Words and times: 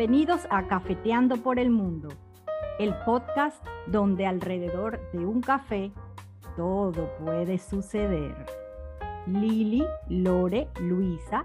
Bienvenidos 0.00 0.46
a 0.48 0.66
Cafeteando 0.66 1.36
por 1.36 1.58
el 1.58 1.68
Mundo, 1.68 2.08
el 2.78 2.94
podcast 3.04 3.62
donde 3.86 4.24
alrededor 4.24 4.98
de 5.12 5.26
un 5.26 5.42
café 5.42 5.92
todo 6.56 7.14
puede 7.22 7.58
suceder. 7.58 8.34
Lili, 9.26 9.84
Lore, 10.08 10.70
Luisa 10.80 11.44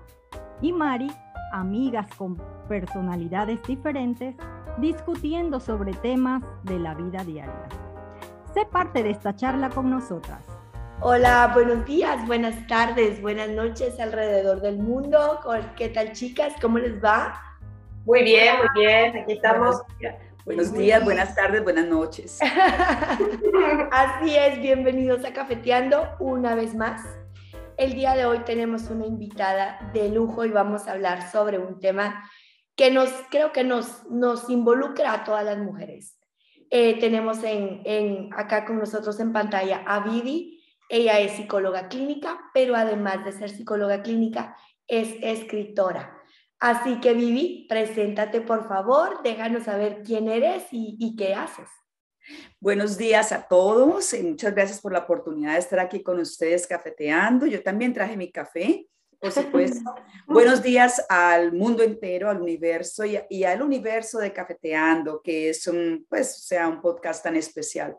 y 0.61 0.71
Mari, 0.71 1.11
amigas 1.51 2.07
con 2.15 2.41
personalidades 2.69 3.61
diferentes, 3.63 4.37
discutiendo 4.77 5.59
sobre 5.59 5.91
temas 5.91 6.41
de 6.63 6.79
la 6.79 6.93
vida 6.93 7.25
diaria. 7.25 7.67
Sé 8.53 8.65
parte 8.71 9.03
de 9.03 9.09
esta 9.09 9.35
charla 9.35 9.69
con 9.69 9.89
nosotras. 9.89 10.45
Hola, 11.01 11.51
buenos 11.53 11.85
días, 11.85 12.25
buenas 12.25 12.67
tardes, 12.67 13.21
buenas 13.21 13.49
noches 13.49 13.99
alrededor 13.99 14.61
del 14.61 14.77
mundo. 14.77 15.41
¿Qué 15.75 15.89
tal 15.89 16.13
chicas? 16.13 16.53
¿Cómo 16.61 16.79
les 16.79 17.03
va? 17.03 17.33
Muy 18.05 18.21
bien, 18.21 18.57
muy 18.57 18.85
bien. 18.85 19.17
Aquí 19.17 19.33
estamos. 19.33 19.81
Buenos 20.45 20.71
días, 20.73 21.03
buenas 21.03 21.33
tardes, 21.33 21.63
buenas 21.63 21.87
noches. 21.87 22.37
Así 23.91 24.35
es, 24.35 24.61
bienvenidos 24.61 25.25
a 25.25 25.33
Cafeteando 25.33 26.07
una 26.19 26.53
vez 26.53 26.75
más. 26.75 27.01
El 27.77 27.95
día 27.95 28.13
de 28.13 28.27
hoy 28.27 28.41
tenemos 28.45 28.91
una 28.91 29.07
invitada 29.07 29.89
de 29.91 30.09
lujo 30.09 30.45
y 30.45 30.51
vamos 30.51 30.87
a 30.87 30.91
hablar 30.91 31.31
sobre 31.31 31.57
un 31.57 31.79
tema 31.79 32.29
que 32.75 32.91
nos, 32.91 33.09
creo 33.31 33.51
que 33.51 33.63
nos, 33.63 34.05
nos 34.11 34.51
involucra 34.51 35.11
a 35.11 35.23
todas 35.23 35.43
las 35.43 35.57
mujeres. 35.57 36.19
Eh, 36.69 36.99
tenemos 36.99 37.43
en, 37.43 37.81
en, 37.85 38.29
acá 38.35 38.65
con 38.65 38.77
nosotros 38.77 39.19
en 39.19 39.33
pantalla 39.33 39.83
a 39.87 40.01
Vivi. 40.01 40.63
Ella 40.89 41.19
es 41.21 41.31
psicóloga 41.31 41.87
clínica, 41.87 42.39
pero 42.53 42.75
además 42.75 43.25
de 43.25 43.31
ser 43.31 43.49
psicóloga 43.49 44.03
clínica, 44.03 44.55
es 44.87 45.15
escritora. 45.23 46.14
Así 46.59 46.99
que 47.01 47.13
Vivi, 47.13 47.65
preséntate 47.67 48.41
por 48.41 48.67
favor, 48.67 49.21
déjanos 49.23 49.63
saber 49.63 50.01
quién 50.03 50.29
eres 50.29 50.63
y, 50.71 51.15
qué 51.17 51.33
haces. 51.33 51.67
Buenos 52.59 52.97
días 52.97 53.31
a 53.31 53.47
todos 53.47 54.13
y 54.13 54.23
muchas 54.23 54.55
gracias 54.55 54.81
por 54.81 54.93
la 54.93 54.99
oportunidad 54.99 55.53
de 55.53 55.59
estar 55.59 55.79
aquí 55.79 56.01
con 56.01 56.19
ustedes 56.19 56.65
cafeteando. 56.65 57.45
Yo 57.45 57.61
también 57.61 57.93
traje 57.93 58.17
mi 58.17 58.31
café, 58.31 58.87
por 59.19 59.31
supuesto. 59.31 59.93
Buenos 60.27 60.63
días 60.63 61.05
al 61.09 61.51
mundo 61.51 61.83
entero, 61.83 62.29
al 62.29 62.41
universo 62.41 63.03
y, 63.05 63.43
al 63.43 63.61
universo 63.61 64.19
de 64.19 64.33
Cafeteando, 64.33 65.21
que 65.21 65.49
es 65.49 65.67
un, 65.67 66.05
pues, 66.09 66.45
sea 66.45 66.67
un 66.67 66.81
podcast 66.81 67.23
tan 67.23 67.35
especial. 67.35 67.97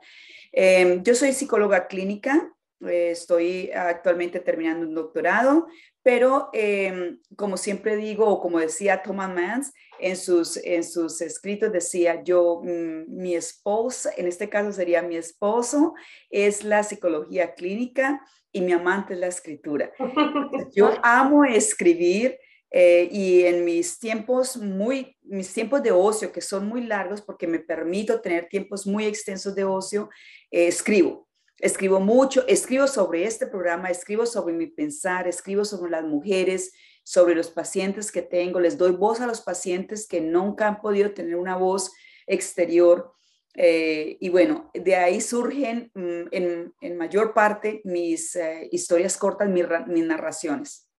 Em, 0.50 1.02
yo 1.02 1.14
soy 1.14 1.32
psicóloga 1.32 1.86
clínica, 1.86 2.32
eh, 2.32 2.55
estoy 2.80 3.70
actualmente 3.72 4.40
terminando 4.40 4.86
un 4.86 4.94
doctorado, 4.94 5.66
pero 6.02 6.50
em, 6.52 7.18
como 7.36 7.56
siempre 7.56 7.96
digo, 7.96 8.26
o 8.26 8.40
como 8.40 8.60
decía 8.60 9.02
Thomas 9.02 9.34
Mans 9.34 9.72
en 9.98 10.16
sus, 10.16 10.56
en 10.58 10.84
sus 10.84 11.20
escritos, 11.20 11.72
decía 11.72 12.22
yo, 12.22 12.60
mm, 12.62 13.04
mi 13.08 13.34
esposa, 13.34 14.10
en 14.16 14.26
este 14.26 14.48
caso 14.48 14.72
sería 14.72 15.02
mi 15.02 15.16
esposo, 15.16 15.94
es 16.30 16.64
la 16.64 16.82
psicología 16.82 17.54
clínica 17.54 18.20
y 18.52 18.60
mi 18.60 18.72
amante 18.72 19.14
es 19.14 19.20
la 19.20 19.26
escritura. 19.26 19.92
Yo 20.74 20.92
amo 21.02 21.44
escribir. 21.44 22.38
Eh, 22.72 23.08
y 23.12 23.44
en 23.44 23.64
mis 23.64 23.98
tiempos 23.98 24.56
muy, 24.56 25.16
mis 25.22 25.52
tiempos 25.52 25.82
de 25.84 25.92
ocio, 25.92 26.32
que 26.32 26.40
son 26.40 26.66
muy 26.66 26.82
largos 26.82 27.22
porque 27.22 27.46
me 27.46 27.60
permito 27.60 28.20
tener 28.20 28.48
tiempos 28.48 28.86
muy 28.86 29.06
extensos 29.06 29.54
de 29.54 29.64
ocio, 29.64 30.10
eh, 30.50 30.66
escribo. 30.66 31.25
Escribo 31.58 32.00
mucho, 32.00 32.46
escribo 32.46 32.86
sobre 32.86 33.24
este 33.24 33.46
programa, 33.46 33.90
escribo 33.90 34.26
sobre 34.26 34.52
mi 34.54 34.66
pensar, 34.66 35.26
escribo 35.26 35.64
sobre 35.64 35.90
las 35.90 36.04
mujeres, 36.04 36.74
sobre 37.02 37.34
los 37.34 37.50
pacientes 37.50 38.12
que 38.12 38.20
tengo, 38.20 38.60
les 38.60 38.76
doy 38.76 38.92
voz 38.92 39.20
a 39.20 39.26
los 39.26 39.40
pacientes 39.40 40.06
que 40.06 40.20
nunca 40.20 40.66
han 40.66 40.80
podido 40.80 41.12
tener 41.14 41.36
una 41.36 41.56
voz 41.56 41.92
exterior. 42.26 43.14
Eh, 43.54 44.18
y 44.20 44.28
bueno, 44.28 44.70
de 44.74 44.96
ahí 44.96 45.22
surgen 45.22 45.90
mm, 45.94 46.28
en, 46.30 46.98
mayor 46.98 47.32
parte 47.32 47.80
mis 47.84 48.36
eh, 48.36 48.68
historias 48.70 49.16
cortas, 49.16 49.48
mis, 49.48 49.64
mis 49.86 50.04
narraciones. 50.04 50.90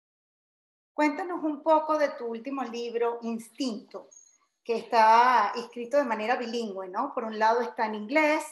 Cuéntanos 0.95 1.45
un 1.45 1.63
poco 1.63 1.99
de 1.99 2.09
tu 2.11 2.25
último 2.25 2.63
libro, 2.65 3.19
Instinto, 3.21 4.09
que 4.65 4.79
está 4.79 5.53
escrito 5.55 5.99
de 5.99 6.05
manera 6.05 6.37
bilingüe, 6.37 6.89
¿no? 6.89 7.13
Por 7.15 7.25
un 7.25 7.39
lado 7.39 7.61
está 7.61 7.85
en 7.85 7.97
inglés 7.97 8.43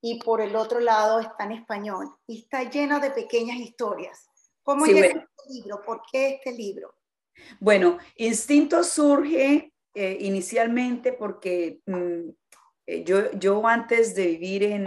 y 0.00 0.18
por 0.22 0.40
el 0.40 0.56
otro 0.56 0.80
lado 0.80 1.20
está 1.20 1.44
en 1.44 1.52
español 1.52 2.08
y 2.26 2.40
está 2.40 2.68
lleno 2.68 3.00
de 3.00 3.10
pequeñas 3.10 3.58
historias. 3.58 4.26
¿Cómo 4.62 4.86
es 4.86 4.96
este 4.96 5.26
libro? 5.48 5.82
¿Por 5.82 6.02
qué 6.10 6.34
este 6.34 6.52
libro? 6.52 6.94
Bueno, 7.58 7.98
Instinto 8.16 8.84
surge 8.84 9.72
eh, 9.94 10.18
inicialmente 10.20 11.12
porque 11.12 11.80
mm, 11.86 12.30
eh, 12.86 13.04
yo, 13.04 13.30
yo 13.32 13.66
antes 13.66 14.14
de 14.14 14.26
vivir 14.26 14.62
en, 14.64 14.86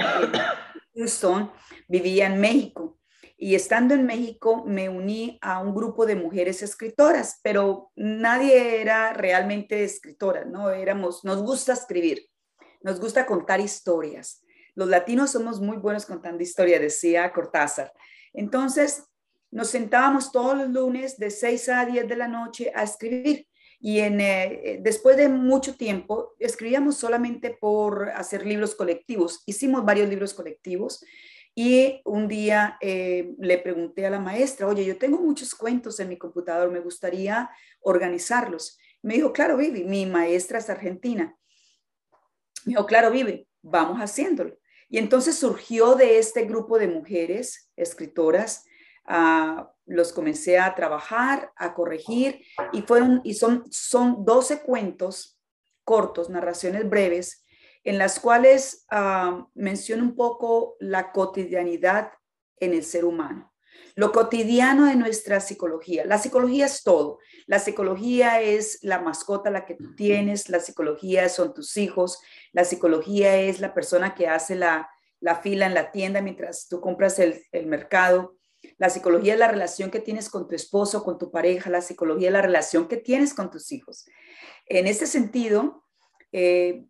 Houston 0.96 1.52
vivía 1.88 2.28
en 2.28 2.40
México 2.40 3.00
y 3.38 3.56
estando 3.56 3.94
en 3.94 4.06
México 4.06 4.64
me 4.66 4.90
uní 4.90 5.40
a 5.42 5.60
un 5.60 5.74
grupo 5.74 6.06
de 6.06 6.16
mujeres 6.16 6.62
escritoras, 6.62 7.40
pero 7.44 7.92
nadie 7.96 8.80
era 8.80 9.12
realmente 9.14 9.84
escritora, 9.84 10.46
¿no? 10.46 10.70
Éramos, 10.70 11.26
nos 11.26 11.42
gusta 11.42 11.74
escribir, 11.74 12.30
nos 12.82 13.00
gusta 13.00 13.26
contar 13.26 13.60
historias. 13.60 14.44
Los 14.76 14.88
latinos 14.88 15.32
somos 15.32 15.62
muy 15.62 15.78
buenos 15.78 16.06
contando 16.06 16.44
historia, 16.44 16.80
decía 16.80 17.32
Cortázar. 17.32 17.94
Entonces, 18.34 19.06
nos 19.52 19.70
sentábamos 19.70 20.32
todos 20.32 20.58
los 20.58 20.70
lunes 20.70 21.18
de 21.18 21.30
6 21.30 21.70
a 21.70 21.86
10 21.86 22.08
de 22.08 22.16
la 22.16 22.28
noche 22.28 22.72
a 22.74 22.84
escribir. 22.84 23.48
Y 23.80 24.00
eh, 24.00 24.80
después 24.82 25.18
de 25.18 25.30
mucho 25.30 25.76
tiempo, 25.76 26.34
escribíamos 26.40 26.96
solamente 26.96 27.52
por 27.52 28.10
hacer 28.12 28.46
libros 28.46 28.76
colectivos. 28.76 29.44
Hicimos 29.46 29.86
varios 29.86 30.10
libros 30.10 30.34
colectivos. 30.34 31.04
Y 31.54 32.02
un 32.06 32.28
día 32.28 32.78
eh, 32.82 33.36
le 33.38 33.60
pregunté 33.60 34.08
a 34.08 34.10
la 34.10 34.20
maestra, 34.20 34.68
oye, 34.68 34.86
yo 34.86 34.98
tengo 34.98 35.20
muchos 35.20 35.54
cuentos 35.54 36.00
en 36.00 36.10
mi 36.10 36.18
computador, 36.18 36.72
me 36.72 36.80
gustaría 36.80 37.50
organizarlos. 37.82 38.80
Me 39.04 39.16
dijo, 39.16 39.34
claro, 39.34 39.58
Vivi, 39.58 39.84
mi 39.84 40.06
maestra 40.08 40.58
es 40.58 40.70
argentina. 40.70 41.38
Me 42.66 42.72
dijo, 42.72 42.86
claro, 42.88 43.12
Vivi, 43.12 43.48
vamos 43.62 44.00
haciéndolo. 44.00 44.58
Y 44.94 45.00
entonces 45.00 45.40
surgió 45.40 45.96
de 45.96 46.20
este 46.20 46.44
grupo 46.46 46.78
de 46.78 46.88
mujeres 46.88 47.72
escritoras, 47.76 48.64
ah, 49.08 49.74
los 49.88 50.14
comencé 50.14 50.60
a 50.60 50.76
trabajar, 50.76 51.52
a 51.56 51.74
corregir 51.74 52.46
y 52.72 52.84
fueron 52.84 53.20
y 53.24 53.34
son 53.34 53.64
son 53.72 54.24
12 54.24 54.62
cuentos 54.62 55.40
cortos, 55.84 56.30
narraciones 56.30 56.88
breves 56.88 57.44
en 57.84 57.98
las 57.98 58.20
cuales 58.20 58.86
uh, 58.92 59.48
menciono 59.56 60.04
un 60.04 60.16
poco 60.16 60.76
la 60.80 61.12
cotidianidad 61.12 62.12
en 62.60 62.74
el 62.76 62.84
ser 62.84 63.04
humano 63.04 63.52
lo 63.96 64.12
cotidiano 64.12 64.86
de 64.86 64.96
nuestra 64.96 65.40
psicología. 65.40 66.06
La 66.06 66.18
psicología 66.18 66.66
es 66.66 66.84
todo. 66.84 67.20
La 67.46 67.60
psicología 67.60 68.42
es 68.42 68.80
la 68.82 69.00
mascota 69.00 69.52
la 69.52 69.66
que 69.66 69.76
tú 69.76 69.96
tienes, 69.96 70.50
la 70.50 70.60
psicología 70.60 71.30
son 71.30 71.54
tus 71.54 71.78
hijos, 71.78 72.20
la 72.54 72.66
psicología 72.66 73.38
es 73.38 73.60
la 73.60 73.74
persona 73.74 74.16
que 74.16 74.28
hace 74.28 74.56
la, 74.56 74.90
fila 75.42 75.66
en 75.66 75.74
la 75.74 75.92
tienda 75.92 76.22
mientras 76.22 76.68
tú 76.68 76.82
compras 76.82 77.20
el, 77.20 77.44
mercado. 77.66 78.36
La 78.78 78.90
psicología 78.90 79.34
es 79.34 79.40
la 79.40 79.50
relación 79.50 79.92
que 79.92 80.00
tienes 80.00 80.30
con 80.30 80.48
tu 80.48 80.56
esposo, 80.56 81.04
con 81.04 81.18
tu 81.18 81.32
pareja, 81.32 81.70
la 81.70 81.82
psicología 81.82 82.30
es 82.30 82.34
la 82.34 82.42
relación 82.42 82.88
que 82.88 82.98
tienes 82.98 83.34
con 83.34 83.52
tus 83.52 83.72
hijos. 83.72 84.06
En 84.66 84.88
este 84.88 85.06
sentido, 85.06 85.86
eh, 86.32 86.86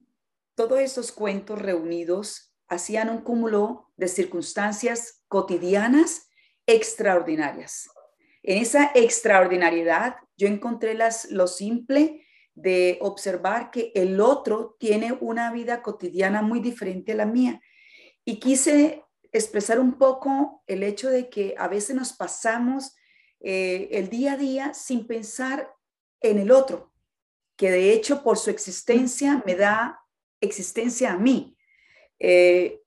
todos 0.56 0.80
estos 0.80 1.12
cuentos 1.12 1.60
reunidos 1.60 2.54
hacían 2.68 3.10
un 3.10 3.22
cúmulo 3.22 3.92
de 3.98 4.08
circunstancias 4.08 5.24
cotidianas 5.28 6.28
extraordinarias. 6.66 7.90
En 8.44 8.58
esa 8.58 8.92
extraordinariedad 8.94 10.18
yo 10.36 10.48
encontré 10.48 10.94
las, 10.94 11.32
lo 11.32 11.48
simple 11.48 12.26
de 12.56 12.98
observar 13.02 13.72
que 13.72 13.92
el 13.96 14.20
otro 14.20 14.76
tiene 14.80 15.18
una 15.20 15.52
vida 15.52 15.82
cotidiana 15.82 16.42
muy 16.42 16.60
diferente 16.60 17.14
a 17.14 17.16
la 17.16 17.26
mía. 17.26 17.62
Y 18.26 18.40
quise 18.40 19.04
expresar 19.32 19.80
un 19.80 19.98
poco 19.98 20.64
el 20.68 20.84
hecho 20.84 21.10
de 21.10 21.30
que 21.30 21.56
a 21.58 21.68
veces 21.68 21.96
nos 21.96 22.14
pasamos 22.14 22.96
eh, 23.40 23.90
el 23.92 24.10
día 24.10 24.34
a 24.34 24.38
día 24.38 24.74
sin 24.74 25.08
pensar 25.08 25.74
en 26.22 26.38
el 26.38 26.52
otro, 26.52 26.94
que 27.58 27.72
de 27.72 27.92
hecho 27.92 28.24
por 28.24 28.38
su 28.38 28.50
existencia 28.50 29.42
me 29.46 29.56
da 29.56 30.00
existencia 30.40 31.14
a 31.14 31.18
mí. 31.18 31.58
Eh, 32.20 32.82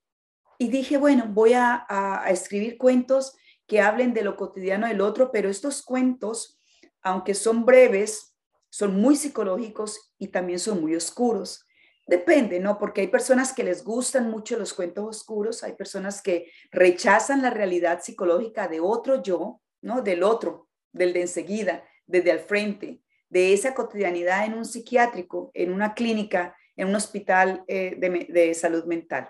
y 0.59 0.69
dije, 0.69 0.97
bueno, 0.97 1.27
voy 1.29 1.53
a 1.55 2.25
escribir 2.29 2.79
cuentos 2.79 3.37
que 3.67 3.81
hablen 3.81 4.15
de 4.15 4.23
lo 4.23 4.37
cotidiano 4.37 4.87
del 4.87 5.01
otro, 5.01 5.31
pero 5.33 5.49
estos 5.49 5.83
cuentos, 5.83 6.61
aunque 7.03 7.35
son 7.35 7.65
breves, 7.65 8.37
son 8.71 9.01
muy 9.01 9.17
psicológicos 9.17 10.13
y 10.19 10.29
también 10.29 10.59
son 10.59 10.81
muy 10.81 10.95
oscuros. 10.95 11.67
Depende, 12.07 12.61
¿no? 12.61 12.79
Porque 12.79 13.01
hay 13.01 13.09
personas 13.09 13.53
que 13.53 13.65
les 13.65 13.83
gustan 13.83 14.31
mucho 14.31 14.59
los 14.59 14.73
cuentos 14.73 15.05
oscuros, 15.05 15.65
hay 15.65 15.73
personas 15.73 16.23
que 16.23 16.51
rechazan 16.71 17.43
la 17.43 17.51
realidad 17.51 18.01
psicológica 18.01 18.69
de 18.69 18.79
otro 18.79 19.23
yo, 19.23 19.61
¿no? 19.83 20.03
Del 20.03 20.23
otro, 20.23 20.69
del 20.93 21.13
de 21.13 21.23
enseguida, 21.23 21.85
desde 22.07 22.31
al 22.31 22.41
frente, 22.41 23.03
de 23.29 23.53
esa 23.53 23.75
cotidianidad 23.75 24.47
en 24.47 24.55
un 24.55 24.65
psiquiátrico, 24.65 25.51
en 25.53 25.73
una 25.73 25.95
clínica, 25.95 26.57
en 26.77 26.89
un 26.89 26.95
hospital 26.95 27.65
eh, 27.67 27.97
de, 27.99 28.55
salud 28.55 28.85
mental. 28.85 29.29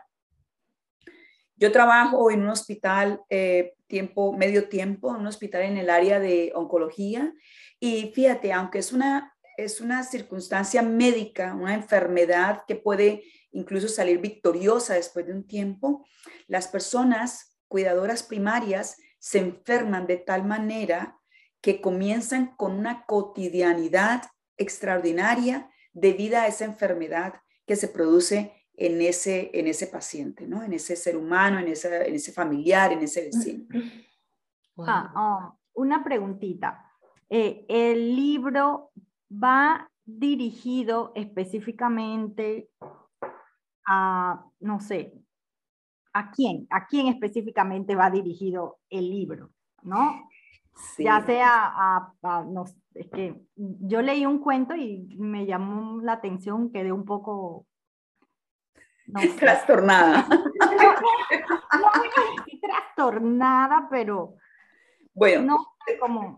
Yo 1.56 1.72
trabajo 1.72 2.30
en 2.30 2.42
un 2.42 2.50
hospital 2.50 3.22
eh, 3.30 3.74
tiempo, 3.86 4.32
medio 4.32 4.68
tiempo, 4.68 5.10
en 5.10 5.22
un 5.22 5.26
hospital 5.26 5.62
en 5.62 5.78
el 5.78 5.88
área 5.88 6.20
de 6.20 6.52
oncología. 6.54 7.32
Y 7.80 8.12
fíjate, 8.14 8.52
aunque 8.52 8.78
es 8.78 8.92
una, 8.92 9.34
es 9.56 9.80
una 9.80 10.02
circunstancia 10.02 10.82
médica, 10.82 11.54
una 11.54 11.74
enfermedad 11.74 12.62
que 12.66 12.76
puede 12.76 13.24
incluso 13.52 13.88
salir 13.88 14.18
victoriosa 14.18 14.94
después 14.94 15.26
de 15.26 15.32
un 15.32 15.46
tiempo, 15.46 16.06
las 16.46 16.68
personas 16.68 17.58
cuidadoras 17.68 18.22
primarias 18.22 18.96
se 19.18 19.38
enferman 19.38 20.06
de 20.06 20.18
tal 20.18 20.44
manera 20.44 21.18
que 21.62 21.80
comienzan 21.80 22.54
con 22.56 22.72
una 22.72 23.06
cotidianidad 23.06 24.24
extraordinaria 24.58 25.70
debido 25.92 26.38
a 26.38 26.46
esa 26.46 26.66
enfermedad 26.66 27.34
que 27.66 27.76
se 27.76 27.88
produce 27.88 28.52
en 28.76 29.00
ese, 29.00 29.50
en 29.54 29.66
ese 29.66 29.86
paciente, 29.86 30.46
¿no? 30.46 30.62
En 30.62 30.72
ese 30.74 30.96
ser 30.96 31.16
humano, 31.16 31.58
en 31.58 31.68
ese, 31.68 32.08
en 32.08 32.14
ese 32.14 32.32
familiar, 32.32 32.92
en 32.92 33.00
ese 33.00 33.24
vecino. 33.24 33.64
Ah, 34.78 35.12
oh, 35.16 35.58
una 35.74 36.04
preguntita. 36.04 36.84
Eh, 37.30 37.64
¿El 37.68 38.14
libro 38.14 38.90
va 39.30 39.90
dirigido 40.04 41.12
específicamente 41.14 42.68
a, 43.86 44.44
no 44.60 44.80
sé, 44.80 45.14
a 46.12 46.30
quién? 46.30 46.66
¿A 46.70 46.86
quién 46.86 47.08
específicamente 47.08 47.94
va 47.94 48.10
dirigido 48.10 48.78
el 48.90 49.08
libro? 49.08 49.50
¿No? 49.82 50.28
Ya 50.98 51.24
sea 51.24 51.72
a, 51.74 52.12
no, 52.46 52.64
es 52.92 53.08
que 53.08 53.40
yo 53.56 54.02
leí 54.02 54.26
un 54.26 54.40
cuento 54.40 54.76
y 54.76 55.16
me 55.16 55.46
llamó 55.46 56.02
la 56.02 56.12
atención, 56.12 56.70
quedé 56.70 56.92
un 56.92 57.06
poco 57.06 57.66
no, 59.06 59.20
trastornada. 59.38 60.26
No, 61.78 61.90
trastornada, 62.60 63.88
pero 63.90 64.36
bueno, 65.12 65.58
no. 65.98 66.36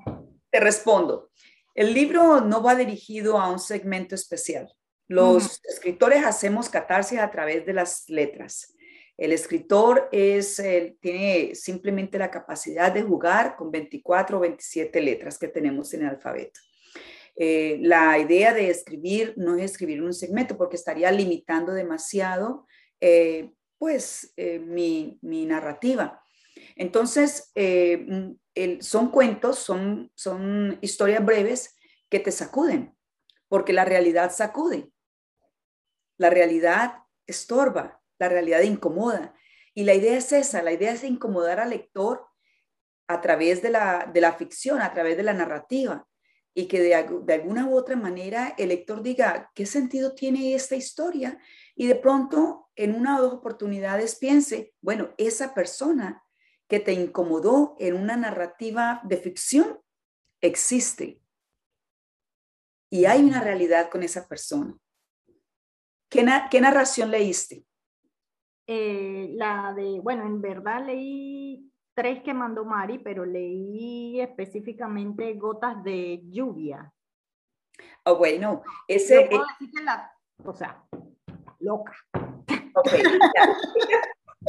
Te 0.50 0.60
respondo. 0.60 1.30
El 1.74 1.94
libro 1.94 2.40
no 2.40 2.62
va 2.62 2.74
dirigido 2.74 3.38
a 3.38 3.50
un 3.50 3.58
segmento 3.58 4.14
especial. 4.14 4.72
Los 5.06 5.60
escritores 5.64 6.24
hacemos 6.24 6.68
catarsis 6.68 7.18
a 7.18 7.30
través 7.30 7.64
de 7.64 7.72
las 7.72 8.08
letras. 8.08 8.74
El 9.16 9.32
escritor 9.32 10.08
es, 10.12 10.62
tiene 11.00 11.54
simplemente 11.54 12.18
la 12.18 12.30
capacidad 12.30 12.92
de 12.92 13.02
jugar 13.02 13.56
con 13.56 13.70
24 13.70 14.38
o 14.38 14.40
27 14.40 15.00
letras 15.00 15.38
que 15.38 15.48
tenemos 15.48 15.92
en 15.94 16.02
el 16.02 16.10
alfabeto. 16.10 16.60
Eh, 17.40 17.78
la 17.82 18.18
idea 18.18 18.52
de 18.52 18.68
escribir 18.68 19.32
no 19.36 19.54
es 19.54 19.70
escribir 19.70 20.02
un 20.02 20.12
segmento 20.12 20.56
porque 20.58 20.74
estaría 20.74 21.12
limitando 21.12 21.72
demasiado 21.72 22.66
eh, 23.00 23.52
pues 23.78 24.32
eh, 24.36 24.58
mi, 24.58 25.20
narrativa. 25.22 26.20
Entonces, 26.74 27.52
son 28.80 29.10
cuentos, 29.12 29.60
son, 29.60 30.10
son 30.16 30.78
historias 30.80 31.24
breves 31.24 31.76
que 32.08 32.18
te 32.18 32.32
sacuden, 32.32 32.96
porque 33.48 33.72
la 33.72 33.84
realidad 33.84 34.32
sacude. 34.34 34.90
La 36.16 36.30
realidad 36.30 37.04
estorba, 37.28 38.02
la 38.18 38.28
realidad 38.28 38.62
incomoda. 38.62 39.34
Y 39.74 39.84
la 39.84 39.94
idea 39.94 40.16
es 40.16 40.32
esa, 40.32 40.60
la 40.62 40.72
idea 40.72 40.90
es 40.90 41.04
incomodar 41.04 41.60
al 41.60 41.70
lector 41.70 42.26
a 43.06 43.20
través 43.20 43.62
de 43.62 43.70
la, 43.70 44.10
de 44.12 44.20
la 44.20 44.32
ficción, 44.32 44.82
a 44.82 44.92
través 44.92 45.16
de 45.16 45.22
la 45.22 45.34
narrativa, 45.34 46.08
y 46.54 46.66
que 46.66 46.80
de, 46.80 46.94
alguna 46.94 47.66
u 47.66 47.76
otra 47.76 47.96
manera 47.96 48.54
el 48.58 48.70
lector 48.70 49.02
diga, 49.02 49.50
¿qué 49.54 49.66
sentido 49.66 50.14
tiene 50.14 50.54
esta 50.54 50.76
historia? 50.76 51.38
Y 51.76 51.86
de 51.86 51.94
pronto, 51.94 52.68
en 52.74 52.94
una 52.94 53.18
o 53.18 53.22
dos 53.22 53.34
oportunidades, 53.34 54.16
piense, 54.16 54.74
bueno, 54.80 55.14
esa 55.18 55.54
persona 55.54 56.22
que 56.68 56.80
te 56.80 56.92
incomodó 56.92 57.76
en 57.78 57.94
una 57.94 58.16
narrativa 58.16 59.00
de 59.04 59.16
ficción 59.16 59.78
existe. 60.40 61.20
Y 62.90 63.04
hay 63.04 63.22
una 63.22 63.40
realidad 63.40 63.90
con 63.90 64.02
esa 64.02 64.26
persona. 64.26 64.76
¿Qué, 66.08 66.26
qué 66.50 66.60
narración 66.60 67.10
leíste? 67.10 67.64
Eh, 68.66 69.30
la 69.34 69.72
de, 69.74 70.00
bueno, 70.00 70.26
en 70.26 70.40
verdad 70.40 70.84
leí 70.84 71.70
tres 71.98 72.22
que 72.22 72.32
mandó 72.32 72.64
Mari, 72.64 73.00
pero 73.00 73.24
leí 73.24 74.20
específicamente 74.20 75.34
Gotas 75.34 75.82
de 75.82 76.20
Lluvia. 76.30 76.92
Oh, 78.04 78.14
bueno, 78.14 78.62
ese... 78.86 79.26
puedo 79.28 79.44
decir 79.44 79.68
que 79.74 79.82
la, 79.82 80.12
o 80.44 80.52
sea, 80.52 80.80
loca. 81.58 81.92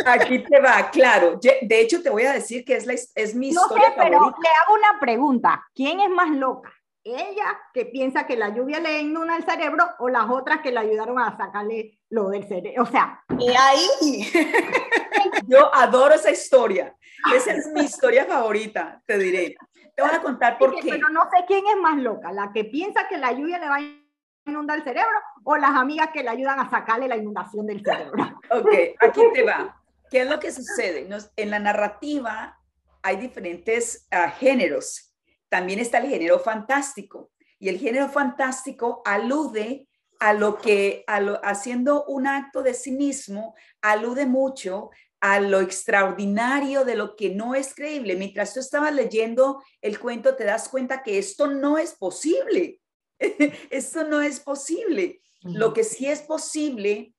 Aquí 0.06 0.44
te 0.44 0.62
va, 0.62 0.92
claro. 0.92 1.40
De 1.42 1.82
hecho, 1.82 2.04
te 2.04 2.12
voy 2.12 2.22
a 2.22 2.34
decir 2.34 2.64
que 2.64 2.76
es, 2.76 2.86
la, 2.86 2.94
es 2.94 3.34
mi 3.34 3.52
no 3.52 3.62
historia 3.62 3.88
sé, 3.88 3.94
pero 3.98 4.20
le 4.20 4.26
hago 4.26 4.76
una 4.76 5.00
pregunta. 5.00 5.66
¿Quién 5.74 6.02
es 6.02 6.10
más 6.12 6.30
loca? 6.30 6.72
Ella 7.04 7.60
que 7.74 7.86
piensa 7.86 8.26
que 8.26 8.36
la 8.36 8.50
lluvia 8.50 8.80
le 8.80 9.00
inunda 9.00 9.36
el 9.36 9.44
cerebro 9.44 9.86
o 10.00 10.10
las 10.10 10.30
otras 10.30 10.60
que 10.62 10.72
le 10.72 10.80
ayudaron 10.80 11.20
a 11.20 11.36
sacarle 11.38 12.00
lo 12.10 12.30
del 12.30 12.48
cerebro. 12.48 12.84
O 12.84 12.86
sea, 12.86 13.24
y 13.38 13.50
ahí 13.50 14.32
yo 15.48 15.74
adoro 15.74 16.14
esa 16.14 16.32
historia. 16.32 16.96
Esa 17.34 17.54
es 17.54 17.68
mi 17.68 17.82
historia 17.82 18.26
favorita, 18.26 19.02
te 19.06 19.18
diré. 19.18 19.56
Te 19.96 20.02
voy 20.02 20.12
a 20.12 20.22
contar 20.22 20.58
por 20.58 20.76
qué. 20.76 20.90
Pero 20.90 21.10
no 21.10 21.24
sé 21.24 21.44
quién 21.48 21.66
es 21.68 21.78
más 21.82 21.98
loca, 21.98 22.32
la 22.32 22.52
que 22.54 22.66
piensa 22.66 23.08
que 23.08 23.18
la 23.18 23.34
lluvia 23.34 23.60
le 23.60 23.70
va 23.70 23.76
a 23.78 24.50
inundar 24.50 24.78
el 24.78 24.84
cerebro 24.84 25.18
o 25.44 25.58
las 25.58 25.72
amigas 25.72 26.10
que 26.14 26.24
le 26.24 26.30
ayudan 26.30 26.60
a 26.60 26.70
sacarle 26.70 27.08
la 27.08 27.18
inundación 27.18 27.66
del 27.66 27.84
cerebro. 27.84 28.40
Ok, 28.52 28.70
aquí 29.00 29.22
te 29.34 29.44
va. 29.44 29.76
¿Qué 30.10 30.22
es 30.22 30.30
lo 30.30 30.40
que 30.40 30.52
sucede? 30.52 31.08
en 31.36 31.50
la 31.50 31.60
narrativa 31.60 32.58
hay 33.02 33.18
diferentes 33.18 34.08
ah, 34.12 34.30
géneros 34.30 35.09
también 35.50 35.80
está 35.80 35.98
el 35.98 36.10
género 36.10 36.40
fantástico. 36.40 37.32
Y 37.60 37.70
el 37.70 37.78
género 37.78 38.08
fantástico 38.10 39.02
alude 39.04 39.88
a 40.20 40.34
lo 40.34 40.58
que, 40.58 41.04
haciendo 41.44 42.06
un 42.06 42.28
acto 42.28 42.62
de 42.62 42.74
sí 42.74 42.92
mismo, 42.92 43.56
alude 43.82 44.26
mucho 44.26 44.92
a 45.22 45.40
lo 45.40 45.60
extraordinario 45.60 46.86
de 46.86 46.96
lo 46.96 47.16
que 47.16 47.30
no 47.30 47.56
es 47.56 47.74
creíble. 47.74 48.16
Mientras 48.16 48.54
tú 48.54 48.60
estabas 48.60 48.94
leyendo 48.94 49.62
el 49.82 50.00
cuento, 50.00 50.36
te 50.36 50.46
das 50.46 50.70
cuenta 50.70 51.04
que 51.04 51.18
esto 51.18 51.48
no 51.48 51.78
es 51.78 51.94
posible. 51.94 52.80
esto 53.70 54.04
no 54.06 54.22
es 54.22 54.40
posible. 54.40 55.22
Lo 55.42 55.74
que 55.74 55.84
sí 55.84 56.06
es 56.06 56.22
posible 56.22 57.14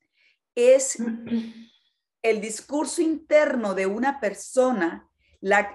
es 0.55 0.99
el 2.23 2.41
discurso 2.41 3.03
interno 3.03 3.75
de 3.75 3.87
una 3.87 4.21
persona 4.21 5.10
la, 5.41 5.73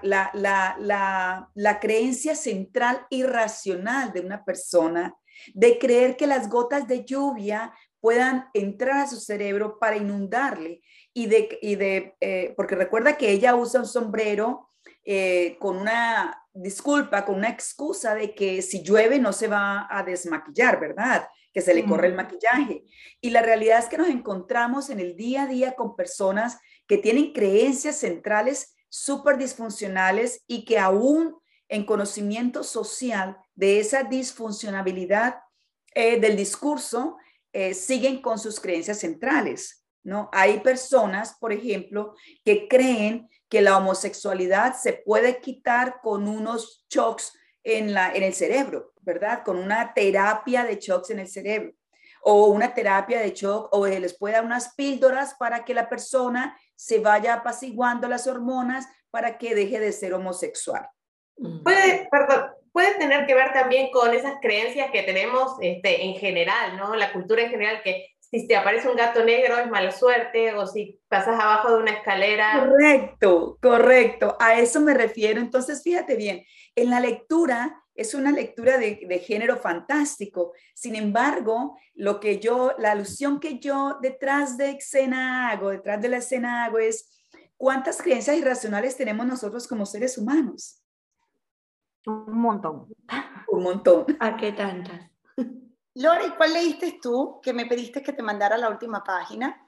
la, 1.54 1.78
creencia 1.80 2.34
central 2.34 3.06
irracional 3.10 4.12
de 4.12 4.20
una 4.20 4.44
persona 4.44 5.14
de 5.54 5.78
creer 5.78 6.16
que 6.16 6.26
las 6.26 6.48
gotas 6.48 6.86
de 6.88 7.04
lluvia 7.04 7.74
puedan 8.00 8.48
entrar 8.54 8.98
a 8.98 9.06
su 9.08 9.16
cerebro 9.16 9.78
para 9.78 9.96
inundarle 9.96 10.82
y 11.12 11.26
de, 11.26 11.58
y 11.60 11.74
de 11.74 12.14
eh, 12.20 12.54
porque 12.56 12.76
recuerda 12.76 13.16
que 13.16 13.30
ella 13.30 13.56
usa 13.56 13.80
un 13.80 13.86
sombrero 13.86 14.70
eh, 15.04 15.56
con 15.58 15.76
una 15.76 16.42
disculpa, 16.52 17.24
con 17.24 17.36
una 17.36 17.48
excusa 17.48 18.14
de 18.14 18.34
que 18.34 18.62
si 18.62 18.82
llueve 18.82 19.18
no 19.18 19.32
se 19.32 19.48
va 19.48 19.86
a 19.90 20.02
desmaquillar, 20.02 20.80
¿verdad? 20.80 21.28
Que 21.52 21.60
se 21.60 21.74
le 21.74 21.84
corre 21.84 22.08
el 22.08 22.14
maquillaje. 22.14 22.84
Y 23.20 23.30
la 23.30 23.42
realidad 23.42 23.78
es 23.78 23.86
que 23.86 23.98
nos 23.98 24.08
encontramos 24.08 24.90
en 24.90 25.00
el 25.00 25.16
día 25.16 25.44
a 25.44 25.46
día 25.46 25.72
con 25.74 25.96
personas 25.96 26.58
que 26.86 26.98
tienen 26.98 27.32
creencias 27.32 27.98
centrales 27.98 28.75
súper 28.88 29.38
disfuncionales 29.38 30.42
y 30.46 30.64
que 30.64 30.78
aún 30.78 31.36
en 31.68 31.84
conocimiento 31.84 32.62
social 32.62 33.36
de 33.54 33.80
esa 33.80 34.04
disfuncionabilidad 34.04 35.40
eh, 35.94 36.20
del 36.20 36.36
discurso 36.36 37.16
eh, 37.52 37.74
siguen 37.74 38.20
con 38.20 38.38
sus 38.38 38.60
creencias 38.60 39.00
centrales. 39.00 39.84
¿no? 40.02 40.28
Hay 40.32 40.60
personas, 40.60 41.36
por 41.40 41.52
ejemplo, 41.52 42.14
que 42.44 42.68
creen 42.68 43.28
que 43.48 43.60
la 43.60 43.78
homosexualidad 43.78 44.76
se 44.76 44.92
puede 44.92 45.40
quitar 45.40 46.00
con 46.02 46.28
unos 46.28 46.84
shocks 46.88 47.32
en, 47.64 47.92
la, 47.94 48.12
en 48.14 48.22
el 48.22 48.34
cerebro, 48.34 48.92
¿verdad? 49.00 49.42
Con 49.44 49.56
una 49.56 49.94
terapia 49.94 50.64
de 50.64 50.76
shocks 50.76 51.10
en 51.10 51.18
el 51.20 51.28
cerebro 51.28 51.72
o 52.28 52.46
una 52.46 52.74
terapia 52.74 53.20
de 53.20 53.30
shock 53.30 53.68
o 53.70 53.86
les 53.86 54.18
puede 54.18 54.34
dar 54.34 54.44
unas 54.44 54.74
píldoras 54.74 55.34
para 55.34 55.64
que 55.64 55.74
la 55.74 55.88
persona 55.88 56.58
se 56.76 57.00
vaya 57.00 57.34
apaciguando 57.34 58.06
las 58.06 58.26
hormonas 58.26 58.86
para 59.10 59.38
que 59.38 59.54
deje 59.54 59.80
de 59.80 59.92
ser 59.92 60.14
homosexual. 60.14 60.88
Mm. 61.38 61.62
Puede, 61.62 62.08
perdón, 62.10 62.50
puede 62.72 62.94
tener 62.96 63.26
que 63.26 63.34
ver 63.34 63.52
también 63.52 63.90
con 63.90 64.14
esas 64.14 64.34
creencias 64.40 64.90
que 64.90 65.02
tenemos 65.02 65.56
este, 65.60 66.04
en 66.04 66.14
general, 66.14 66.76
¿no? 66.76 66.94
La 66.94 67.12
cultura 67.12 67.42
en 67.42 67.50
general, 67.50 67.80
que 67.82 68.10
si 68.20 68.46
te 68.46 68.56
aparece 68.56 68.88
un 68.88 68.96
gato 68.96 69.24
negro 69.24 69.56
es 69.58 69.68
mala 69.68 69.92
suerte 69.92 70.54
o 70.54 70.66
si 70.66 71.00
pasas 71.08 71.40
abajo 71.40 71.70
de 71.70 71.82
una 71.82 71.92
escalera. 71.92 72.66
Correcto, 72.68 73.58
correcto. 73.62 74.36
A 74.40 74.58
eso 74.58 74.80
me 74.80 74.94
refiero. 74.94 75.40
Entonces, 75.40 75.82
fíjate 75.82 76.16
bien, 76.16 76.44
en 76.74 76.90
la 76.90 77.00
lectura 77.00 77.82
es 77.96 78.14
una 78.14 78.30
lectura 78.30 78.78
de, 78.78 79.00
de, 79.08 79.18
género 79.18 79.56
fantástico. 79.56 80.52
Sin 80.74 80.94
embargo, 80.94 81.78
lo 81.94 82.20
que 82.20 82.38
yo, 82.38 82.74
la 82.78 82.92
alusión 82.92 83.40
que 83.40 83.58
yo 83.58 83.98
detrás 84.00 84.56
de 84.56 84.70
escena 84.72 85.50
hago, 85.50 85.70
detrás 85.70 86.00
de 86.00 86.08
la 86.08 86.18
escena 86.18 86.64
hago 86.64 86.78
es 86.78 87.24
cuántas 87.56 88.00
creencias 88.02 88.36
irracionales 88.36 88.96
tenemos 88.96 89.26
nosotros 89.26 89.66
como 89.66 89.86
seres 89.86 90.18
humanos. 90.18 90.82
Un 92.06 92.38
montón. 92.38 92.86
Un 93.48 93.62
montón. 93.62 94.06
¿A 94.20 94.36
qué 94.36 94.52
tantas? 94.52 95.10
Lore, 95.94 96.34
¿cuál 96.36 96.52
leíste 96.52 96.98
tú 97.00 97.40
que 97.42 97.52
me 97.52 97.66
pediste 97.66 98.02
que 98.02 98.12
te 98.12 98.22
mandara 98.22 98.58
la 98.58 98.68
última 98.68 99.02
página? 99.02 99.66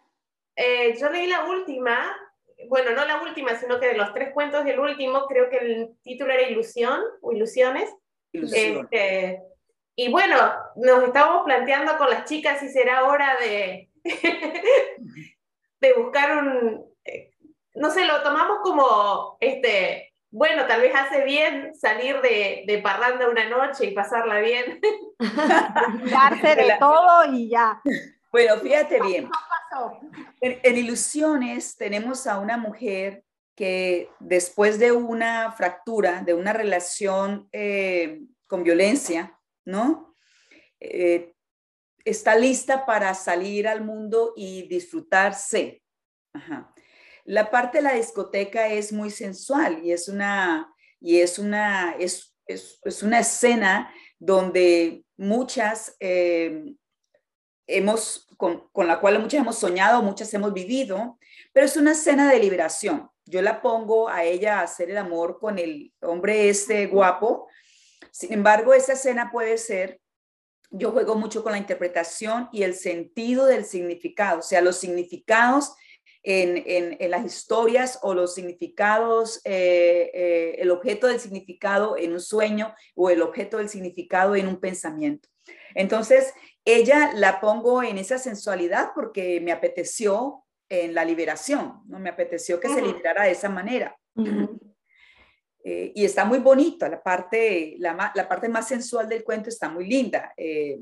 Eh, 0.55 0.95
yo 1.01 1.09
leí 1.09 1.27
la 1.27 1.47
última, 1.47 2.15
bueno, 2.69 2.91
no 2.91 3.05
la 3.07 3.23
última, 3.23 3.55
sino 3.55 3.81
que 3.81 3.87
de 3.87 3.97
los 3.97 4.13
tres 4.13 4.35
cuentos 4.35 4.65
del 4.65 4.79
último, 4.79 5.27
creo 5.27 5.49
que 5.49 5.57
el 5.57 5.97
título 6.03 6.33
era 6.33 6.49
Ilusión 6.49 7.01
o 7.23 7.33
Ilusiones. 7.33 7.91
Este, 8.33 9.43
y 9.97 10.11
bueno, 10.11 10.37
nos 10.77 11.05
estábamos 11.05 11.45
planteando 11.45 11.97
con 11.97 12.11
las 12.11 12.25
chicas 12.25 12.61
si 12.61 12.69
será 12.69 13.05
hora 13.05 13.37
de, 13.41 13.91
de 15.81 15.93
buscar 15.95 16.39
un, 16.39 16.85
eh, 17.05 17.33
no 17.75 17.91
sé, 17.91 18.05
lo 18.05 18.23
tomamos 18.23 18.59
como, 18.63 19.37
este, 19.41 20.15
bueno, 20.31 20.67
tal 20.67 20.83
vez 20.83 20.95
hace 20.95 21.25
bien 21.25 21.75
salir 21.75 22.21
de, 22.21 22.65
de 22.67 22.79
parranda 22.79 23.29
una 23.29 23.49
noche 23.49 23.87
y 23.87 23.95
pasarla 23.95 24.41
bien. 24.41 24.81
Darse 26.11 26.55
de 26.55 26.77
todo 26.79 27.33
y 27.33 27.49
ya. 27.49 27.81
Bueno, 28.31 28.57
fíjate 28.57 29.01
bien. 29.01 29.29
En, 30.41 30.59
en, 30.63 30.77
Ilusiones 30.77 31.77
tenemos 31.77 32.27
a 32.27 32.41
una 32.41 32.57
mujer 32.57 33.23
que 33.59 34.09
después 34.21 34.79
de 34.79 34.93
una 34.93 35.51
fractura, 35.51 36.23
de 36.23 36.33
una 36.33 36.53
relación 36.53 37.49
eh, 37.51 38.21
con 38.47 38.63
violencia, 38.63 39.37
¿no? 39.65 40.15
Eh, 40.79 41.35
está 42.05 42.37
lista 42.37 42.87
para 42.87 43.13
salir 43.15 43.67
al 43.67 43.83
mundo 43.83 44.33
y 44.37 44.69
disfrutarse. 44.69 45.83
Ajá. 46.33 46.73
La 47.25 47.51
parte 47.51 47.79
de 47.79 47.83
la 47.83 47.95
discoteca 47.95 48.69
es 48.69 48.93
muy 48.93 49.11
sensual 49.11 49.85
y 49.85 49.91
es 49.91 50.07
una, 50.07 50.73
y 51.01 51.19
es 51.19 51.41
una, 51.41 51.97
es, 51.99 52.37
es, 52.47 52.79
es 52.85 53.03
una 53.03 53.19
escena 53.19 53.93
donde 54.21 55.05
muchas 55.17 55.97
eh, 55.99 56.77
hemos, 57.67 58.29
con, 58.37 58.69
con, 58.71 58.87
la 58.87 59.01
cual 59.01 59.19
muchas 59.19 59.41
hemos 59.41 59.59
soñado, 59.59 60.01
muchas 60.01 60.33
hemos 60.33 60.53
vivido, 60.53 61.19
pero 61.53 61.67
es 61.67 61.77
una 61.77 61.91
escena 61.91 62.31
de 62.31 62.39
liberación 62.39 63.11
yo 63.29 63.43
la 63.43 63.61
pongo 63.61 64.09
a 64.09 64.25
ella 64.25 64.59
a 64.59 64.63
hacer 64.63 64.91
el 64.91 64.97
amor 64.97 65.39
con 65.39 65.59
el 65.59 65.93
hombre 66.01 66.49
este 66.49 66.87
guapo. 66.87 67.47
Sin 68.11 68.33
embargo, 68.33 68.73
esa 68.73 68.95
escena 68.95 69.31
puede 69.31 69.59
ser, 69.59 70.01
yo 70.71 70.93
juego 70.93 71.15
mucho 71.15 71.43
con 71.43 71.53
la 71.53 71.59
interpretación 71.59 72.49
y 72.53 72.63
el 72.63 72.75
sentido 72.75 73.45
del 73.47 73.67
significado, 73.67 74.39
o 74.39 74.43
sea, 74.43 74.63
los 74.63 74.79
significados 74.79 75.75
en, 76.23 76.97
en, 76.99 77.11
las 77.11 77.25
historias 77.25 77.99
o 78.03 78.15
los 78.15 78.35
significados, 78.35 79.41
eh, 79.45 80.11
eh, 80.15 80.57
el 80.59 80.71
objeto 80.71 81.07
del 81.07 81.21
significado 81.21 81.97
en 81.97 82.13
un 82.13 82.21
sueño 82.21 82.75
o 82.95 83.11
el 83.11 83.23
objeto 83.23 83.59
del 83.59 83.69
significado 83.69 84.37
en 84.37 84.49
un 84.49 84.59
pensamiento. 84.59 85.29
Entonces, 85.75 86.33
ella 86.65 87.13
la 87.15 87.41
pongo 87.41 87.83
en 87.83 87.99
esa 87.99 88.19
sensualidad 88.19 88.91
porque 88.95 89.41
me 89.41 89.53
apeteció 89.53 90.45
en 90.69 90.95
la 90.95 91.05
liberación, 91.05 91.83
¿no? 91.87 91.99
Me 91.99 92.11
apeteció 92.11 92.61
que 92.61 92.69
se 92.69 92.83
liberara 92.83 93.25
de 93.25 93.33
esa 93.33 93.49
manera. 93.49 93.97
eh, 95.65 95.93
y 95.95 96.05
está 96.05 96.25
muy 96.25 96.39
bonito, 96.39 96.89
la 96.89 97.03
parte, 97.03 97.77
la, 97.79 98.13
la, 98.15 98.29
parte 98.29 98.49
más 98.49 98.69
sensual 98.69 99.09
del 99.09 99.25
cuento 99.25 99.49
está 99.49 99.69
muy 99.69 99.87
linda. 99.87 100.33
Eh, 100.37 100.81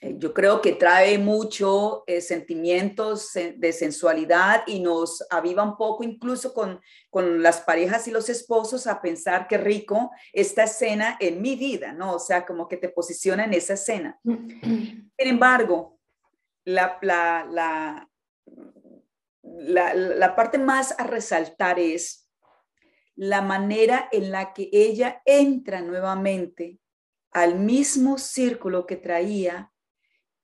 eh 0.00 0.14
yo 0.16 0.32
creo 0.32 0.60
que 0.60 0.72
trae 0.72 1.18
mucho 1.18 2.04
eh, 2.06 2.20
sentimientos 2.20 3.32
de 3.34 3.72
sensualidad 3.72 4.62
y 4.66 4.80
nos 4.80 5.26
aviva 5.30 5.62
un 5.62 5.76
poco 5.76 6.02
incluso 6.04 6.54
con, 6.54 6.80
con 7.10 7.42
las 7.42 7.60
parejas 7.60 8.08
y 8.08 8.10
los 8.10 8.28
esposos 8.28 8.86
a 8.86 9.02
pensar 9.02 9.46
qué 9.46 9.58
rico 9.58 10.10
esta 10.32 10.64
escena 10.64 11.16
en 11.20 11.42
mi 11.42 11.56
vida, 11.56 11.92
¿no? 11.92 12.14
O 12.14 12.18
sea, 12.18 12.46
como 12.46 12.66
que 12.66 12.78
te 12.78 12.88
posiciona 12.88 13.44
en 13.44 13.52
esa 13.52 13.74
escena. 13.74 14.18
Sin 14.24 15.10
embargo, 15.18 15.98
la, 16.64 16.98
la, 17.02 17.46
la, 17.50 18.09
la, 19.60 19.94
la 19.94 20.34
parte 20.34 20.58
más 20.58 20.94
a 20.98 21.04
resaltar 21.04 21.78
es 21.78 22.28
la 23.14 23.42
manera 23.42 24.08
en 24.12 24.30
la 24.30 24.52
que 24.52 24.70
ella 24.72 25.22
entra 25.24 25.82
nuevamente 25.82 26.78
al 27.32 27.58
mismo 27.58 28.18
círculo 28.18 28.86
que 28.86 28.96
traía 28.96 29.72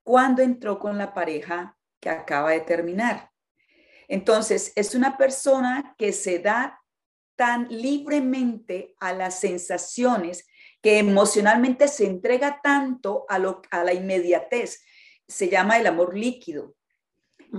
cuando 0.02 0.42
entró 0.42 0.78
con 0.78 0.98
la 0.98 1.14
pareja 1.14 1.76
que 2.00 2.10
acaba 2.10 2.50
de 2.50 2.60
terminar. 2.60 3.30
Entonces, 4.08 4.72
es 4.76 4.94
una 4.94 5.16
persona 5.16 5.94
que 5.98 6.12
se 6.12 6.38
da 6.38 6.80
tan 7.34 7.66
libremente 7.68 8.94
a 9.00 9.12
las 9.12 9.40
sensaciones 9.40 10.46
que 10.80 10.98
emocionalmente 10.98 11.88
se 11.88 12.06
entrega 12.06 12.60
tanto 12.62 13.24
a, 13.28 13.38
lo, 13.38 13.62
a 13.70 13.82
la 13.82 13.92
inmediatez. 13.92 14.84
Se 15.26 15.48
llama 15.48 15.78
el 15.78 15.86
amor 15.86 16.16
líquido. 16.16 16.76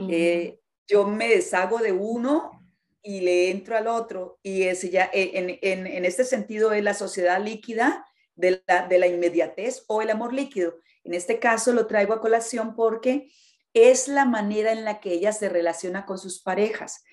Eh, 0.09 0.59
yo 0.87 1.05
me 1.05 1.27
deshago 1.27 1.79
de 1.79 1.91
uno 1.91 2.65
y 3.01 3.21
le 3.21 3.51
entro 3.51 3.77
al 3.77 3.87
otro. 3.87 4.39
Y 4.43 4.63
ese 4.63 4.89
ya, 4.89 5.09
eh, 5.13 5.31
en, 5.35 5.59
en, 5.61 5.87
en, 5.87 6.05
este 6.05 6.23
sentido 6.23 6.71
es 6.71 6.83
la 6.83 6.93
sociedad 6.93 7.43
líquida 7.43 8.05
de 8.35 8.63
la, 8.67 8.87
de 8.87 8.99
la 8.99 9.07
inmediatez 9.07 9.83
o 9.87 10.01
el 10.01 10.09
amor 10.09 10.33
líquido. 10.33 10.75
En 11.03 11.13
este 11.13 11.39
caso 11.39 11.73
lo 11.73 11.87
traigo 11.87 12.13
a 12.13 12.21
colación 12.21 12.75
porque 12.75 13.29
es 13.73 14.07
la 14.07 14.25
manera 14.25 14.71
en 14.71 14.85
la 14.85 14.99
que 14.99 15.13
ella 15.13 15.31
se 15.31 15.49
relaciona 15.49 16.05
con 16.05 16.17
sus 16.17 16.41
parejas. 16.41 17.03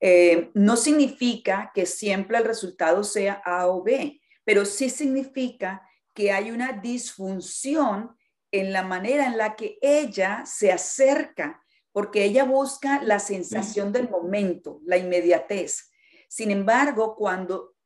Eh, 0.00 0.50
no 0.54 0.76
significa 0.76 1.70
que 1.74 1.86
siempre 1.86 2.38
el 2.38 2.44
resultado 2.44 3.04
sea 3.04 3.40
A 3.44 3.68
o 3.68 3.82
B, 3.82 4.20
pero 4.44 4.64
sí 4.64 4.90
significa 4.90 5.88
que 6.12 6.32
hay 6.32 6.50
una 6.50 6.72
disfunción 6.72 8.16
en 8.50 8.72
la 8.72 8.82
manera 8.82 9.26
en 9.26 9.36
la 9.36 9.56
que 9.56 9.78
ella 9.80 10.44
se 10.46 10.70
acerca 10.70 11.63
porque 11.94 12.24
ella 12.24 12.42
busca 12.42 13.00
la 13.04 13.20
sensación 13.20 13.92
del 13.92 14.10
momento, 14.10 14.80
la 14.84 14.96
inmediatez. 14.96 15.92
Sin 16.28 16.50
embargo, 16.50 17.14
cuando 17.14 17.76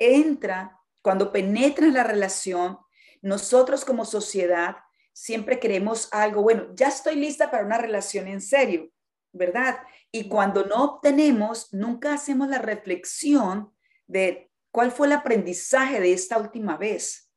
entra, 0.00 0.80
cuando 1.00 1.30
penetra 1.30 1.86
en 1.86 1.94
la 1.94 2.02
relación, 2.02 2.80
nosotros 3.22 3.84
como 3.84 4.04
sociedad 4.04 4.78
siempre 5.12 5.60
queremos 5.60 6.08
algo, 6.10 6.42
bueno, 6.42 6.74
ya 6.74 6.88
estoy 6.88 7.14
lista 7.14 7.52
para 7.52 7.64
una 7.64 7.78
relación 7.78 8.26
en 8.26 8.40
serio, 8.40 8.90
¿verdad? 9.30 9.78
Y 10.10 10.28
cuando 10.28 10.64
no 10.64 10.82
obtenemos, 10.82 11.72
nunca 11.72 12.14
hacemos 12.14 12.48
la 12.48 12.58
reflexión 12.58 13.72
de 14.08 14.50
cuál 14.72 14.90
fue 14.90 15.06
el 15.06 15.12
aprendizaje 15.12 16.00
de 16.00 16.12
esta 16.12 16.36
última 16.36 16.76
vez, 16.76 17.30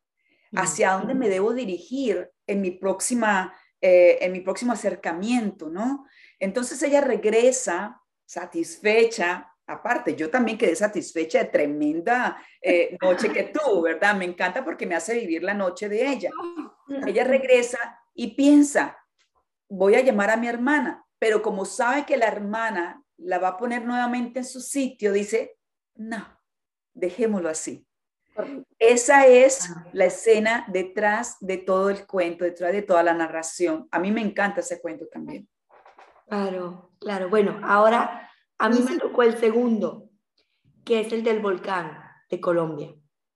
hacia 0.56 0.94
dónde 0.94 1.14
me 1.14 1.30
debo 1.30 1.54
dirigir 1.54 2.32
en 2.48 2.62
mi 2.62 2.72
próxima 2.72 3.56
eh, 3.86 4.18
en 4.22 4.32
mi 4.32 4.40
próximo 4.40 4.72
acercamiento, 4.72 5.70
¿no? 5.70 6.08
Entonces 6.40 6.82
ella 6.84 7.02
regresa 7.02 8.02
satisfecha, 8.25 9.54
aparte, 9.68 10.16
yo 10.16 10.30
también 10.30 10.58
quedé 10.58 10.74
satisfecha 10.74 11.40
de 11.40 11.50
tremenda 11.50 12.42
eh, 12.62 12.98
noche 13.02 13.30
que 13.34 13.44
tú, 13.54 13.82
¿verdad? 13.82 14.16
Me 14.16 14.24
encanta 14.24 14.63
porque 14.63 14.86
me 14.86 14.96
hace 14.96 15.16
vivir 15.20 15.44
la 15.44 15.54
noche 15.54 15.90
de 15.90 16.08
ella. 16.08 16.32
Ella 17.06 17.25
regresa 17.25 18.00
y 18.13 18.36
piensa, 18.36 18.98
voy 19.68 19.96
a 19.96 20.02
llamar 20.02 20.30
a 20.30 20.38
mi 20.38 20.48
hermana, 20.48 21.06
pero 21.20 21.42
como 21.42 21.66
sabe 21.66 22.06
que 22.06 22.16
la 22.16 22.28
hermana 22.28 23.04
la 23.18 23.38
va 23.38 23.50
a 23.50 23.58
poner 23.58 23.84
nuevamente 23.84 24.40
en 24.40 24.46
su 24.46 24.62
sitio, 24.62 25.12
dice, 25.12 25.58
no, 25.96 26.25
dejémoslo 26.94 27.50
así. 27.50 27.86
Esa 28.80 29.28
es 29.28 29.74
la 29.94 30.06
escena 30.06 30.66
detrás 30.68 31.38
de 31.40 31.58
todo 31.58 31.90
el 31.90 32.06
cuento, 32.06 32.44
detrás 32.44 32.72
de 32.72 32.82
toda 32.82 33.04
la 33.04 33.13
narración. 33.13 33.88
A 33.92 34.00
mí 34.00 34.12
me 34.12 34.22
encanta 34.22 34.62
ese 34.62 34.82
cuento 34.82 35.06
también. 35.12 35.48
Claro, 36.28 36.92
claro. 37.00 37.30
Bueno, 37.30 37.60
ahora 37.63 38.30
a 38.58 38.70
mí 38.70 38.80
me 38.80 38.98
tocó 38.98 39.24
el 39.24 39.38
segundo, 39.38 40.10
que 40.84 41.02
es 41.02 41.13
el 41.13 41.24
del 41.24 41.40
volcán 41.40 41.98
de 42.30 42.42
Colombia. 42.42 42.94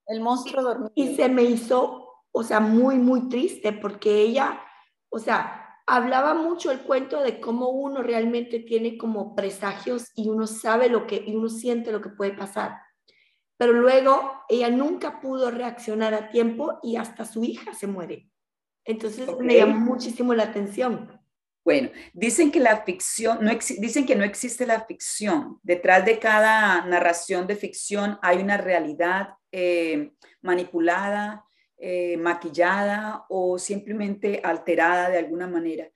El 0.08 0.22
monstruo 0.22 0.63
dormido. 0.63 0.92
Y 0.96 1.16
se 1.16 1.30
me 1.30 1.44
hizo, 1.44 2.24
o 2.32 2.44
sea, 2.44 2.60
muy, 2.60 2.98
muy 2.98 3.30
triste 3.30 3.74
porque 3.74 4.22
ella, 4.22 4.62
o 5.10 5.20
sea, 5.20 5.80
hablaba 5.86 6.34
mucho 6.34 6.72
el 6.72 6.82
cuento 6.82 7.22
de 7.22 7.39
cómo 7.39 7.70
uno 7.70 8.01
realmente 8.01 8.60
tiene 8.60 8.98
como 8.98 9.36
presagios 9.36 10.12
y 10.16 10.30
uno 10.30 10.48
sabe 10.48 10.89
lo 10.89 11.08
que, 11.08 11.24
y 11.25 11.36
uno 11.36 11.50
siente 11.50 11.92
lo 11.92 12.01
que 12.01 12.10
puede 12.10 12.34
pasar 12.34 12.87
pero 13.58 13.74
luego 13.74 14.44
ella 14.48 14.70
nunca 14.70 15.20
pudo 15.20 15.52
reaccionar 15.52 16.14
a 16.14 16.30
tiempo 16.30 16.80
y 16.84 16.96
hasta 16.96 17.26
su 17.26 17.44
hija 17.44 17.74
se 17.74 17.88
muere. 17.88 18.30
Entonces 18.86 19.28
okay. 19.28 19.46
me 19.46 19.56
llamó 19.56 19.80
muchísimo 19.80 20.34
la 20.34 20.44
atención. 20.44 21.20
Bueno, 21.66 21.90
dicen 22.14 22.50
que 22.50 22.62
la 22.62 22.84
ficción, 22.84 23.40
no 23.44 23.52
dicen 23.80 24.06
que 24.06 24.16
no 24.16 24.24
existe 24.24 24.66
la 24.66 24.86
ficción. 24.86 25.60
Detrás 25.64 26.06
de 26.06 26.18
cada 26.18 26.86
narración 26.86 27.46
de 27.46 27.58
ficción 27.58 28.18
hay 28.22 28.38
una 28.38 28.56
realidad 28.56 29.32
eh, 29.52 30.14
manipulada, 30.42 31.44
eh, 31.78 32.16
maquillada 32.16 33.26
o 33.28 33.60
simplemente 33.60 34.40
alterada 34.44 35.10
de 35.10 35.18
alguna 35.18 35.48
manera. 35.48 35.90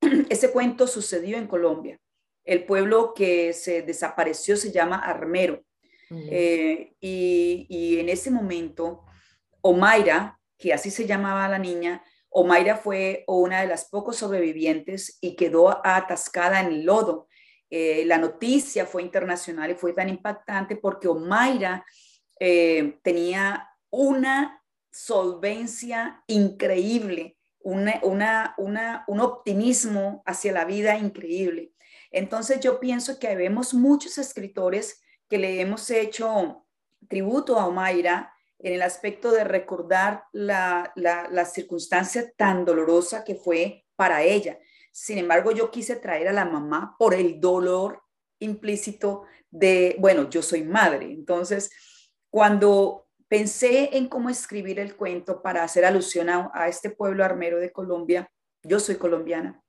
Ese 0.30 0.52
cuento 0.52 0.86
sucedió 0.86 1.36
en 1.36 1.48
Colombia. 1.48 1.98
El 2.44 2.64
pueblo 2.64 3.12
que 3.12 3.52
se 3.52 3.82
desapareció 3.82 4.56
se 4.56 4.70
llama 4.70 4.98
Armero. 4.98 5.64
Eh, 6.10 6.94
y, 7.00 7.66
y 7.68 7.98
en 7.98 8.08
ese 8.08 8.30
momento, 8.30 9.04
Omaira, 9.60 10.38
que 10.58 10.72
así 10.72 10.90
se 10.90 11.06
llamaba 11.06 11.48
la 11.48 11.58
niña, 11.58 12.02
Omaira 12.38 12.76
fue 12.76 13.24
una 13.26 13.62
de 13.62 13.66
las 13.66 13.86
pocos 13.86 14.16
sobrevivientes 14.16 15.16
y 15.22 15.36
quedó 15.36 15.84
atascada 15.86 16.60
en 16.60 16.66
el 16.66 16.84
lodo. 16.84 17.28
Eh, 17.70 18.04
la 18.04 18.18
noticia 18.18 18.84
fue 18.84 19.02
internacional 19.02 19.70
y 19.70 19.74
fue 19.74 19.94
tan 19.94 20.10
impactante 20.10 20.76
porque 20.76 21.08
Omaira 21.08 21.84
eh, 22.38 22.98
tenía 23.02 23.68
una 23.90 24.62
solvencia 24.92 26.22
increíble, 26.26 27.38
una, 27.60 28.54
un 28.58 29.20
optimismo 29.20 30.22
hacia 30.26 30.52
la 30.52 30.66
vida 30.66 30.96
increíble. 30.98 31.72
Entonces 32.10 32.60
yo 32.60 32.78
pienso 32.80 33.18
que 33.18 33.34
vemos 33.34 33.72
muchos 33.72 34.18
escritores 34.18 35.02
que 35.28 35.38
le 35.38 35.60
hemos 35.60 35.90
hecho 35.90 36.66
tributo 37.08 37.58
a 37.58 37.66
Omaira 37.66 38.32
en 38.58 38.72
el 38.74 38.82
aspecto 38.82 39.30
de 39.32 39.44
recordar 39.44 40.24
la, 40.32 40.92
circunstancia 41.52 42.30
tan 42.36 42.64
dolorosa 42.64 43.24
que 43.24 43.34
fue 43.34 43.84
para 43.96 44.22
ella. 44.22 44.58
Sin 44.92 45.18
embargo, 45.18 45.52
yo 45.52 45.70
quise 45.70 45.96
traer 45.96 46.28
a 46.28 46.32
la 46.32 46.46
mamá 46.46 46.96
por 46.98 47.14
el 47.14 47.38
dolor 47.40 48.02
implícito 48.38 49.24
de, 49.50 49.96
bueno, 49.98 50.28
yo 50.30 50.42
soy 50.42 50.62
madre. 50.62 51.06
Entonces, 51.06 51.70
cuando 52.30 53.06
pensé 53.28 53.96
en 53.96 54.08
cómo 54.08 54.30
escribir 54.30 54.78
el 54.80 54.96
cuento 54.96 55.42
para 55.42 55.62
hacer 55.62 55.84
alusión 55.84 56.28
a, 56.30 56.68
este 56.68 56.90
pueblo 56.90 57.24
armero 57.24 57.58
de 57.58 57.72
Colombia, 57.72 58.30
yo 58.62 58.80
soy 58.80 58.96
colombiana, 58.96 59.62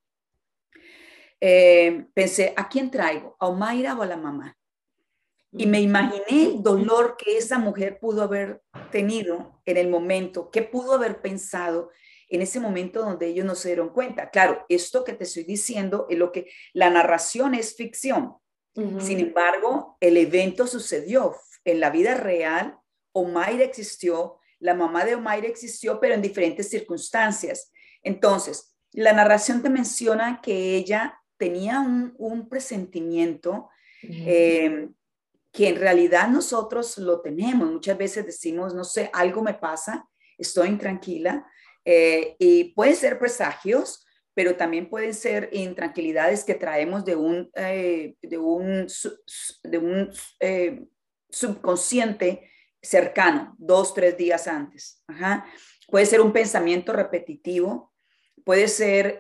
eh, 1.40 2.08
pensé, 2.14 2.54
¿a 2.56 2.68
quién 2.68 2.90
traigo? 2.90 3.36
¿A 3.40 3.48
Omaira 3.48 3.96
o 3.96 4.02
a 4.02 4.08
la 4.08 4.18
mamá? 4.18 4.58
Y 5.52 5.66
me 5.66 5.80
imaginé 5.80 6.46
el 6.46 6.62
dolor 6.62 7.16
que 7.18 7.38
esa 7.38 7.58
mujer 7.58 8.00
pudo 8.00 8.24
haber 8.24 8.62
tenido 8.92 9.62
en 9.66 9.78
el 9.78 9.88
momento, 9.88 10.52
que 10.52 10.62
pudo 10.62 10.94
haber 10.94 11.22
pensado 11.22 11.90
en 12.30 12.42
ese 12.42 12.60
momento 12.60 13.02
donde 13.02 13.28
ellos 13.28 13.46
no 13.46 13.56
se 13.56 13.70
dieron 13.70 13.90
cuenta. 13.90 14.30
Claro, 14.30 14.66
esto 14.70 15.04
que 15.04 15.14
te 15.14 15.24
estoy 15.24 15.44
diciendo 15.44 16.06
es 16.10 16.18
lo 16.18 16.32
que 16.32 16.50
la 16.74 16.90
narración 16.90 17.54
es 17.54 17.76
ficción. 17.76 18.36
Sin 19.00 19.20
embargo, 19.20 19.98
el 20.02 20.18
evento 20.18 20.68
sucedió 20.68 21.36
en 21.66 21.80
la 21.80 21.90
vida 21.90 22.14
real. 22.14 22.78
Omaira 23.12 23.64
existió, 23.64 24.38
la 24.60 24.76
mamá 24.76 25.04
de 25.04 25.16
Omaira 25.16 25.48
existió, 25.48 26.00
pero 26.00 26.14
en 26.14 26.22
diferentes 26.22 26.70
circunstancias. 26.70 27.72
Entonces, 28.04 28.78
la 28.92 29.14
narración 29.14 29.64
te 29.64 29.72
menciona 29.72 30.42
que 30.44 30.76
ella 30.76 31.20
tenía 31.38 31.80
un, 31.80 32.48
presentimiento 32.50 33.70
que 35.58 35.70
en 35.70 35.78
realidad 35.78 36.28
nosotros 36.28 37.00
lo 37.00 37.20
tenemos. 37.20 37.68
Muchas 37.68 37.98
veces 37.98 38.28
decimos, 38.28 38.76
no 38.76 38.84
sé, 38.84 39.10
algo 39.12 39.42
me 39.42 39.56
pasa, 39.56 40.08
estoy 40.38 40.68
intranquila, 40.68 41.48
eh, 41.84 42.36
y 42.38 42.76
pueden 42.76 42.96
ser 42.96 43.18
presagios, 43.18 44.06
pero 44.36 44.56
también 44.56 44.88
pueden 44.88 45.16
ser 45.16 45.50
intranquilidades 45.52 46.44
que 46.44 46.54
traemos 46.54 47.04
de 47.06 47.16
un, 47.16 47.50
eh, 47.56 48.14
de 48.22 48.38
un, 48.38 48.86
de 49.64 49.78
un 49.80 50.12
eh, 50.40 50.86
subconsciente 51.28 52.52
cercano, 52.80 53.56
dos, 53.58 53.96
tres 53.96 54.16
días 54.16 54.48
antes. 54.48 55.04
Puede 55.88 56.06
ser 56.06 56.22
un 56.22 56.34
pensamiento 56.34 56.94
repetitivo, 56.94 57.96
puede 58.46 58.68
ser 58.68 59.20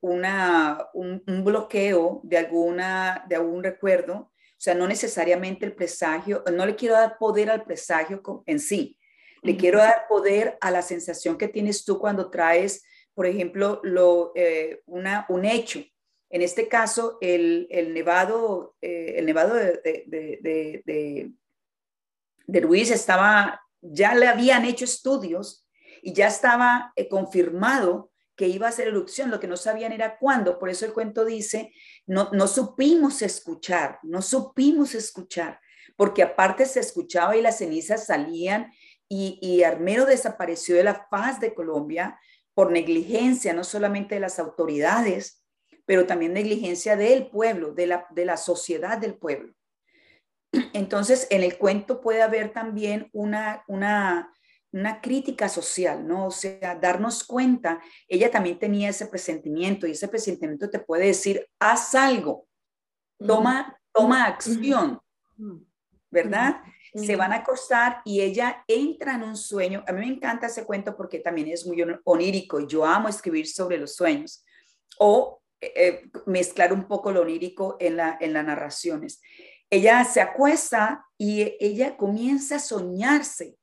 una, 0.00 0.78
un, 0.94 1.24
un, 1.26 1.44
bloqueo 1.44 2.20
de, 2.22 2.38
alguna, 2.38 3.24
de 3.28 3.34
algún 3.34 3.64
recuerdo, 3.64 4.30
o 4.56 4.60
sea, 4.60 4.74
no 4.74 4.88
necesariamente 4.88 5.66
el 5.66 5.74
presagio, 5.74 6.42
no 6.50 6.64
le 6.64 6.76
quiero 6.76 6.94
dar 6.94 7.18
poder 7.18 7.50
al 7.50 7.64
presagio 7.64 8.22
en 8.46 8.58
sí, 8.58 8.98
le 9.42 9.56
quiero 9.56 9.78
dar 9.78 10.06
poder 10.08 10.56
a 10.60 10.70
la 10.70 10.80
sensación 10.80 11.36
que 11.36 11.48
tienes 11.48 11.84
tú 11.84 11.98
cuando 11.98 12.30
traes, 12.30 12.82
por 13.14 13.26
ejemplo, 13.26 13.80
lo, 13.84 14.32
eh, 14.34 14.82
una, 14.86 15.26
un 15.28 15.44
hecho. 15.44 15.80
En 16.30 16.42
este 16.42 16.68
caso, 16.68 17.18
el, 17.20 17.66
el 17.70 17.94
nevado, 17.94 18.74
eh, 18.80 19.14
el 19.16 19.26
nevado 19.26 19.54
de, 19.54 19.80
de, 19.84 20.38
de, 20.42 21.30
de, 22.46 22.60
Ruiz 22.60 22.90
estaba, 22.90 23.60
ya 23.80 24.14
le 24.14 24.26
habían 24.26 24.64
hecho 24.64 24.84
estudios 24.84 25.68
y 26.02 26.12
ya 26.12 26.26
estaba 26.26 26.92
eh, 26.96 27.08
confirmado 27.08 28.10
que 28.36 28.48
iba 28.48 28.68
a 28.68 28.72
ser 28.72 28.88
erupción, 28.88 29.30
lo 29.30 29.40
que 29.40 29.46
no 29.48 29.56
sabían 29.56 29.92
era 29.92 30.18
cuándo. 30.18 30.58
Por 30.58 30.68
eso 30.68 30.84
el 30.84 30.92
cuento 30.92 31.24
dice, 31.24 31.72
no, 32.06 32.30
no 32.32 32.46
supimos 32.46 33.22
escuchar, 33.22 33.98
no 34.02 34.22
supimos 34.22 34.94
escuchar, 34.94 35.60
porque 35.96 36.22
aparte 36.22 36.66
se 36.66 36.80
escuchaba 36.80 37.36
y 37.36 37.42
las 37.42 37.58
cenizas 37.58 38.06
salían 38.06 38.72
y, 39.08 39.38
y 39.42 39.62
Armero 39.62 40.06
desapareció 40.06 40.76
de 40.76 40.84
la 40.84 41.06
faz 41.10 41.40
de 41.40 41.54
Colombia 41.54 42.18
por 42.54 42.70
negligencia, 42.70 43.52
no 43.52 43.64
solamente 43.64 44.14
de 44.14 44.20
las 44.20 44.38
autoridades, 44.38 45.44
pero 45.84 46.06
también 46.06 46.32
negligencia 46.32 46.96
del 46.96 47.28
pueblo, 47.28 47.72
de 47.72 47.86
la, 47.86 48.06
de 48.10 48.24
la 48.24 48.36
sociedad 48.36 48.98
del 48.98 49.14
pueblo. 49.14 49.54
Entonces, 50.72 51.26
en 51.30 51.42
el 51.42 51.58
cuento 51.58 52.00
puede 52.00 52.22
haber 52.22 52.52
también 52.52 53.08
una, 53.12 53.64
una, 53.68 54.32
una 54.76 55.00
crítica 55.00 55.48
social, 55.48 56.06
¿no? 56.06 56.26
O 56.26 56.30
sea, 56.30 56.74
darnos 56.74 57.24
cuenta, 57.24 57.80
ella 58.08 58.30
también 58.30 58.58
tenía 58.58 58.90
ese 58.90 59.06
presentimiento 59.06 59.86
y 59.86 59.92
ese 59.92 60.08
presentimiento 60.08 60.68
te 60.68 60.80
puede 60.80 61.06
decir, 61.06 61.48
haz 61.58 61.94
algo, 61.94 62.46
toma, 63.18 63.78
toma 63.92 64.26
acción, 64.26 65.00
¿verdad? 66.10 66.60
Se 66.94 67.16
van 67.16 67.32
a 67.32 67.36
acostar 67.36 68.02
y 68.04 68.20
ella 68.20 68.64
entra 68.68 69.14
en 69.14 69.22
un 69.22 69.36
sueño. 69.36 69.82
A 69.86 69.92
mí 69.92 70.00
me 70.00 70.14
encanta 70.14 70.46
ese 70.46 70.64
cuento 70.64 70.96
porque 70.96 71.20
también 71.20 71.48
es 71.48 71.66
muy 71.66 71.82
onírico 72.04 72.60
y 72.60 72.66
yo 72.66 72.84
amo 72.84 73.08
escribir 73.08 73.46
sobre 73.46 73.78
los 73.78 73.94
sueños 73.94 74.44
o 74.98 75.42
eh, 75.60 75.72
eh, 75.76 76.10
mezclar 76.26 76.72
un 76.72 76.86
poco 76.86 77.12
lo 77.12 77.22
onírico 77.22 77.76
en, 77.80 77.96
la, 77.96 78.16
en 78.20 78.32
las 78.32 78.44
narraciones. 78.44 79.20
Ella 79.68 80.04
se 80.04 80.20
acuesta 80.20 81.06
y 81.18 81.56
ella 81.60 81.96
comienza 81.96 82.56
a 82.56 82.60
soñarse 82.60 83.56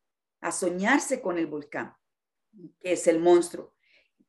a 0.43 0.51
soñarse 0.51 1.21
con 1.21 1.37
el 1.37 1.47
volcán, 1.47 1.95
que 2.79 2.93
es 2.93 3.07
el 3.07 3.19
monstruo. 3.19 3.73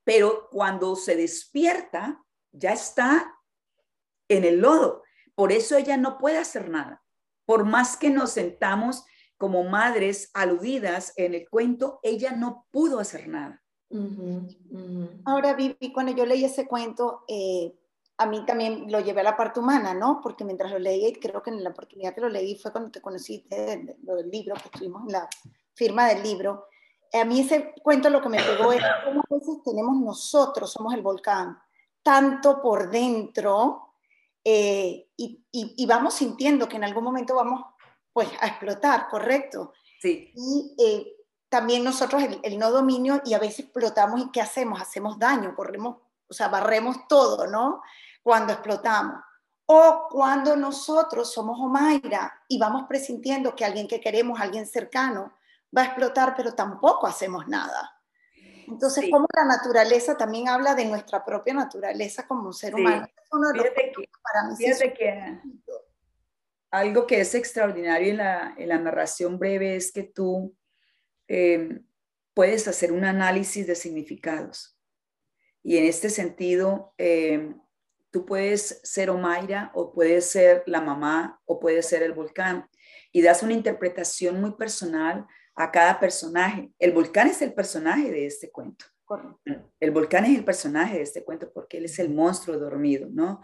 Pero 0.05 0.49
cuando 0.51 0.97
se 0.97 1.17
despierta, 1.17 2.25
ya 2.53 2.73
está 2.73 3.39
en 4.29 4.45
el 4.45 4.61
lodo. 4.61 5.03
Por 5.35 5.53
eso 5.53 5.77
ella 5.77 5.97
no 5.97 6.19
puede 6.19 6.39
hacer 6.39 6.69
nada. 6.69 7.03
Por 7.45 7.65
más 7.65 7.97
que 7.97 8.11
nos 8.11 8.31
sentamos 8.31 9.05
como 9.37 9.65
madres 9.65 10.31
aludidas 10.33 11.13
en 11.17 11.35
el 11.35 11.49
cuento, 11.49 12.01
ella 12.03 12.33
no 12.33 12.67
pudo 12.71 13.01
hacer 13.01 13.29
nada. 13.29 13.63
Ahora, 15.25 15.55
Vivi, 15.55 15.93
cuando 15.93 16.13
yo 16.13 16.27
leí 16.27 16.45
ese 16.45 16.67
cuento, 16.67 17.25
eh, 17.29 17.75
a 18.17 18.27
mí 18.27 18.45
también 18.47 18.91
lo 18.91 19.01
llevé 19.01 19.21
a 19.21 19.25
la 19.25 19.37
parte 19.37 19.61
humana, 19.61 19.95
¿no? 19.95 20.21
Porque 20.23 20.45
mientras 20.45 20.71
lo 20.71 20.79
leí, 20.79 21.13
creo 21.15 21.43
que 21.43 21.51
en 21.51 21.63
la 21.63 21.71
oportunidad 21.71 22.15
que 22.15 22.21
lo 22.21 22.29
leí 22.29 22.57
fue 22.57 22.73
cuando 22.73 22.91
te 22.91 23.01
conocí 23.01 23.47
lo 24.03 24.17
del 24.17 24.31
libro, 24.31 24.55
que 24.55 24.69
estuvimos 24.73 25.03
en 25.07 25.13
la 25.13 25.29
firma 25.75 26.07
del 26.07 26.23
libro, 26.23 26.69
a 27.13 27.25
mí 27.25 27.41
ese 27.41 27.75
cuento 27.83 28.11
lo 28.11 28.21
que 28.21 28.29
me 28.29 28.43
pegó 28.43 28.73
es 28.73 28.83
cómo 29.05 29.21
a 29.21 29.35
veces 29.35 29.63
tenemos 29.65 29.97
nosotros, 29.97 30.73
somos 30.73 30.95
el 30.95 31.03
volcán, 31.03 31.59
tanto 32.03 32.61
por 32.61 32.91
dentro 32.91 33.95
eh, 34.45 35.09
y, 35.17 35.43
y, 35.51 35.87
vamos 35.87 36.15
sintiendo 36.15 36.69
que 36.69 36.77
en 36.77 36.85
algún 36.85 37.03
momento 37.03 37.35
vamos 37.35 37.65
pues 38.13 38.29
a 38.41 38.47
explotar, 38.49 39.09
¿correcto? 39.09 39.73
Sí. 40.03 40.33
Y 40.35 40.75
eh, 40.79 41.17
también 41.49 41.83
nosotros 41.83 42.23
el, 42.23 42.41
el, 42.43 42.59
no 42.59 42.71
dominio 42.71 43.23
y 43.25 43.33
a 43.33 43.39
veces 43.39 43.61
explotamos 43.61 44.21
y 44.21 44.31
¿qué 44.31 44.43
hacemos? 44.43 44.83
Hacemos 44.83 45.19
daño, 45.19 45.55
corremos, 45.57 45.97
o 46.29 46.35
sea, 46.35 46.49
barremos 46.49 47.09
todo, 47.09 47.47
¿no? 47.47 47.81
Cuando 48.23 48.53
explotamos. 48.53 49.23
O 49.65 50.09
cuando 50.11 50.57
nosotros 50.57 51.33
somos 51.33 51.59
Omaira 51.59 52.43
y 52.47 52.59
vamos 52.59 52.85
presintiendo 52.87 53.57
que 53.57 53.65
alguien 53.65 53.89
que 53.89 54.01
queremos, 54.01 54.39
alguien 54.39 54.67
cercano, 54.67 55.33
va 55.77 55.83
a 55.83 55.85
explotar, 55.87 56.35
pero 56.37 56.55
tampoco 56.55 57.07
hacemos 57.07 57.47
nada. 57.49 57.91
Entonces, 58.67 59.07
como 59.11 59.27
la 59.37 59.45
naturaleza 59.45 60.17
también 60.17 60.49
habla 60.49 60.75
de 60.75 60.87
nuestra 60.87 61.25
propia 61.25 61.55
naturaleza 61.55 62.27
como 62.27 62.53
ser 62.53 62.75
humano. 62.75 63.07
Fíjate, 63.55 63.93
que, 63.93 64.09
para 64.23 64.95
que 64.95 65.41
algo 66.71 67.07
que 67.07 67.21
es 67.21 67.35
extraordinario 67.35 68.11
en 68.11 68.17
la, 68.17 68.55
en 68.57 68.69
la 68.69 68.79
narración 68.79 69.39
breve 69.39 69.77
es 69.77 69.93
que 69.93 70.03
tú 70.03 70.57
eh, 71.29 71.83
puedes 72.33 72.67
hacer 72.69 72.93
un 72.93 73.05
análisis 73.05 73.67
de 73.67 73.75
significados. 73.75 74.79
Y 75.63 75.79
en 75.79 75.85
este 75.85 76.11
sentido, 76.11 76.95
eh, 76.99 77.55
tú 78.11 78.27
puedes 78.27 78.81
ser 78.83 79.11
Omaira 79.11 79.73
o 79.75 79.93
puedes 79.93 80.31
ser 80.31 80.63
la 80.67 80.81
mamá 80.81 81.41
o 81.45 81.59
puedes 81.59 81.89
ser 81.89 82.03
el 82.03 82.13
volcán 82.13 82.69
y 83.13 83.23
das 83.23 83.43
una 83.43 83.55
interpretación 83.55 84.41
muy 84.41 84.53
personal 84.53 85.27
a 85.55 85.71
cada 85.71 86.01
personaje. 86.01 86.71
El 86.79 86.93
volcán 86.93 87.29
es 87.29 87.43
el 87.43 87.55
personaje 87.55 88.11
de 88.11 88.27
este 88.27 88.51
cuento. 88.51 88.87
El 89.81 89.91
volcán 89.91 90.25
es 90.25 90.37
el 90.39 90.45
personaje 90.45 90.97
de 90.97 91.03
este 91.03 91.25
cuento 91.25 91.53
porque 91.53 91.79
él 91.79 91.85
es 91.85 91.99
el 91.99 92.11
monstruo 92.11 92.59
dormido, 92.59 93.09
¿no? 93.11 93.43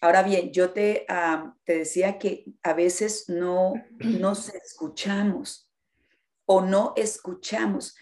Ahora 0.00 0.22
bien, 0.22 0.52
yo 0.52 0.70
te, 0.70 1.06
te 1.64 1.78
decía 1.78 2.18
que 2.18 2.44
a 2.62 2.72
veces 2.72 3.28
no 3.28 3.74
nos 3.98 4.48
escuchamos 4.54 5.70
o 6.46 6.60
no 6.60 6.92
escuchamos. 6.96 7.94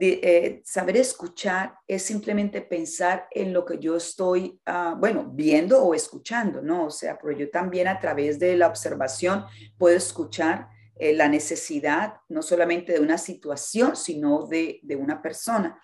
Eh, 0.00 0.62
saber 0.64 0.96
escuchar 0.96 1.74
es 1.88 2.04
simplemente 2.04 2.60
pensar 2.62 3.26
en 3.32 3.52
lo 3.52 3.64
que 3.64 3.78
yo 3.80 3.96
estoy, 3.96 4.60
ah, 4.66 4.94
bueno, 4.96 5.28
viendo 5.32 5.82
o 5.82 5.94
escuchando, 5.94 6.62
¿no? 6.62 6.86
O 6.86 6.90
sea, 6.90 7.18
pero 7.18 7.36
yo 7.36 7.50
también 7.50 7.88
a 7.88 7.98
través 7.98 8.38
de 8.38 8.56
la 8.56 8.68
observación 8.68 9.44
puedo 9.76 9.96
escuchar 9.96 10.68
eh, 10.98 11.14
la 11.14 11.28
necesidad 11.28 12.14
no 12.28 12.42
solamente 12.42 12.92
de 12.92 13.00
una 13.00 13.18
situación, 13.18 13.96
sino 13.96 14.46
de, 14.46 14.80
de 14.82 14.96
una 14.96 15.22
persona. 15.22 15.80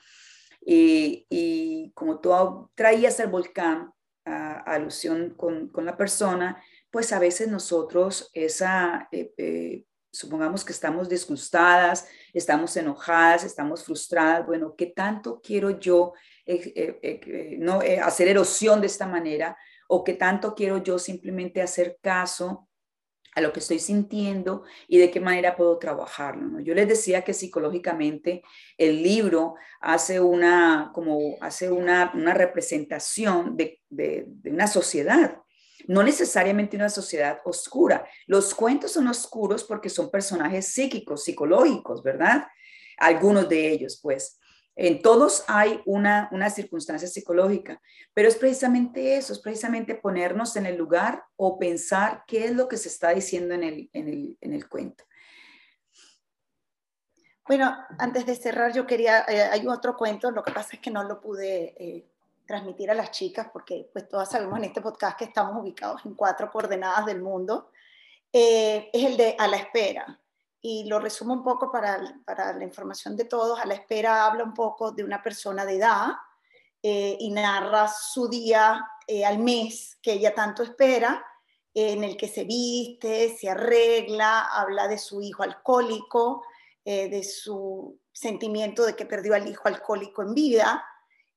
Y, 0.66 1.92
como 1.94 2.20
tú 2.20 2.70
traías 2.74 3.20
el 3.20 3.29
volcán, 3.29 3.92
a, 4.24 4.61
alusión 4.61 5.35
con, 5.37 5.68
con, 5.68 5.85
la 5.85 5.96
persona, 5.96 6.62
pues 6.90 7.12
a 7.12 7.18
veces 7.18 7.48
nosotros 7.48 8.31
esa... 8.33 9.09
Eh, 9.12 9.85
supongamos 10.14 10.64
que 10.64 10.72
estamos 10.72 11.09
disgustadas, 11.09 12.07
estamos 12.33 12.77
enojadas, 12.77 13.42
estamos 13.42 13.85
frustradas, 13.85 14.46
bueno, 14.46 14.74
¿qué 14.77 14.87
tanto 14.87 15.40
quiero 15.42 15.81
yo 15.81 16.12
eh, 16.46 16.72
eh, 16.77 16.98
eh, 17.03 17.57
no, 17.59 17.81
hacer 18.03 18.29
erosión 18.29 18.81
de 18.81 18.87
esta 18.87 19.09
manera? 19.09 19.57
¿O 19.88 20.05
qué 20.05 20.14
tanto 20.14 20.55
quiero 20.55 20.83
yo 20.83 20.98
simplemente 20.98 21.61
hacer 21.61 21.98
caso 22.00 22.68
a 23.34 23.40
lo 23.40 23.52
que 23.52 23.60
estoy 23.60 23.78
sintiendo 23.78 24.62
y 24.86 24.98
de 24.98 25.10
qué 25.10 25.20
manera 25.20 25.56
puedo 25.56 25.78
trabajarlo. 25.78 26.60
Yo 26.60 26.74
les 26.74 26.88
decía 26.88 27.22
que 27.22 27.34
psicológicamente 27.34 28.42
el 28.78 29.02
libro 29.02 29.56
hace 29.80 30.20
una, 30.20 30.90
como 30.94 31.36
hace 31.40 31.70
una, 31.70 32.12
una 32.14 32.34
representación 32.34 33.56
de, 33.56 33.80
de, 33.90 34.24
de, 34.26 34.50
una 34.50 34.66
sociedad, 34.66 35.38
no 35.86 36.02
necesariamente 36.02 36.76
una 36.76 36.88
sociedad 36.88 37.40
oscura. 37.44 38.06
Los 38.26 38.54
cuentos 38.54 38.92
son 38.92 39.08
oscuros 39.08 39.64
porque 39.64 39.90
son 39.90 40.10
personajes 40.10 40.68
psíquicos, 40.68 41.24
psicológicos, 41.24 42.02
¿verdad? 42.02 42.46
Algunos 42.98 43.48
de 43.48 43.68
ellos, 43.70 43.98
pues. 44.02 44.38
En 44.76 45.02
todos 45.02 45.44
hay 45.46 45.80
una, 45.87 46.28
una 46.32 46.50
circunstancia 46.50 47.06
psicológica, 47.06 47.80
pero 48.12 48.28
es 48.28 48.37
precisamente 48.37 49.16
eso, 49.16 49.32
es 49.32 49.38
precisamente 49.38 49.94
ponernos 49.94 50.56
en 50.56 50.66
el 50.66 50.76
lugar 50.76 51.24
o 51.37 51.58
pensar 51.58 52.24
qué 52.26 52.46
es 52.46 52.52
lo 52.52 52.66
que 52.66 52.76
se 52.76 52.88
está 52.88 53.10
diciendo 53.10 53.54
en 53.54 53.62
el, 53.62 53.90
en 53.92 54.08
el, 54.08 54.38
en 54.40 54.52
el 54.52 54.68
cuento. 54.68 55.04
Bueno, 57.46 57.76
antes 57.98 58.24
de 58.24 58.34
cerrar, 58.34 58.72
yo 58.72 58.87
quería, 58.87 59.24
eh, 59.28 59.42
hay 59.42 59.66
otro 59.66 59.96
cuento, 59.96 60.30
lo 60.30 60.42
que 60.42 60.52
pasa 60.52 60.70
es 60.72 60.80
que 60.80 60.90
no 60.90 61.04
lo 61.04 61.20
pude 61.20 61.74
eh, 61.78 62.08
transmitir 62.46 62.90
a 62.90 62.94
las 62.94 63.10
chicas, 63.10 63.48
porque 63.52 63.88
pues 63.92 64.08
todas 64.08 64.30
sabemos 64.30 64.58
en 64.58 64.64
este 64.64 64.80
podcast 64.80 65.18
que 65.18 65.26
estamos 65.26 65.60
ubicados 65.60 66.04
en 66.06 66.14
cuatro 66.14 66.50
coordenadas 66.50 67.06
del 67.06 67.20
mundo, 67.20 67.70
eh, 68.32 68.90
es 68.92 69.04
el 69.04 69.16
de 69.16 69.37
A 69.38 69.46
la 69.46 69.58
espera. 69.58 70.20
Y 70.66 70.85
lo 70.85 70.98
resumo 70.98 71.35
un 71.35 71.42
poco 71.42 71.70
para, 71.70 72.00
para, 72.24 72.55
la 72.55 72.64
información 72.64 73.16
de 73.16 73.27
todos. 73.27 73.61
A 73.61 73.66
la 73.66 73.74
espera 73.74 74.24
habla 74.24 74.44
un 74.44 74.55
poco 74.55 74.92
de 74.92 75.05
una 75.05 75.22
persona 75.22 75.66
de 75.66 75.77
edad 75.77 76.12
eh, 76.83 77.18
y 77.20 77.31
narra 77.31 77.87
su 77.88 78.29
día 78.29 78.83
eh, 79.07 79.27
al 79.27 79.40
mes 79.40 79.98
que 80.00 80.12
ella 80.12 80.35
tanto 80.35 80.62
espera, 80.62 81.22
en 81.74 82.05
el 82.05 82.16
que 82.16 82.29
se 82.29 82.44
viste, 82.44 83.37
se 83.37 83.50
arregla, 83.50 84.42
habla 84.44 84.87
de 84.87 84.96
su 84.96 85.20
hijo 85.20 85.42
alcohólico, 85.42 86.44
de 86.85 87.24
su 87.24 87.98
sentimiento 88.12 88.85
de 88.85 88.94
que 88.94 89.07
perdió 89.07 89.35
al 89.35 89.48
hijo 89.48 89.66
alcohólico 89.66 90.22
en 90.22 90.35
vida, 90.35 90.85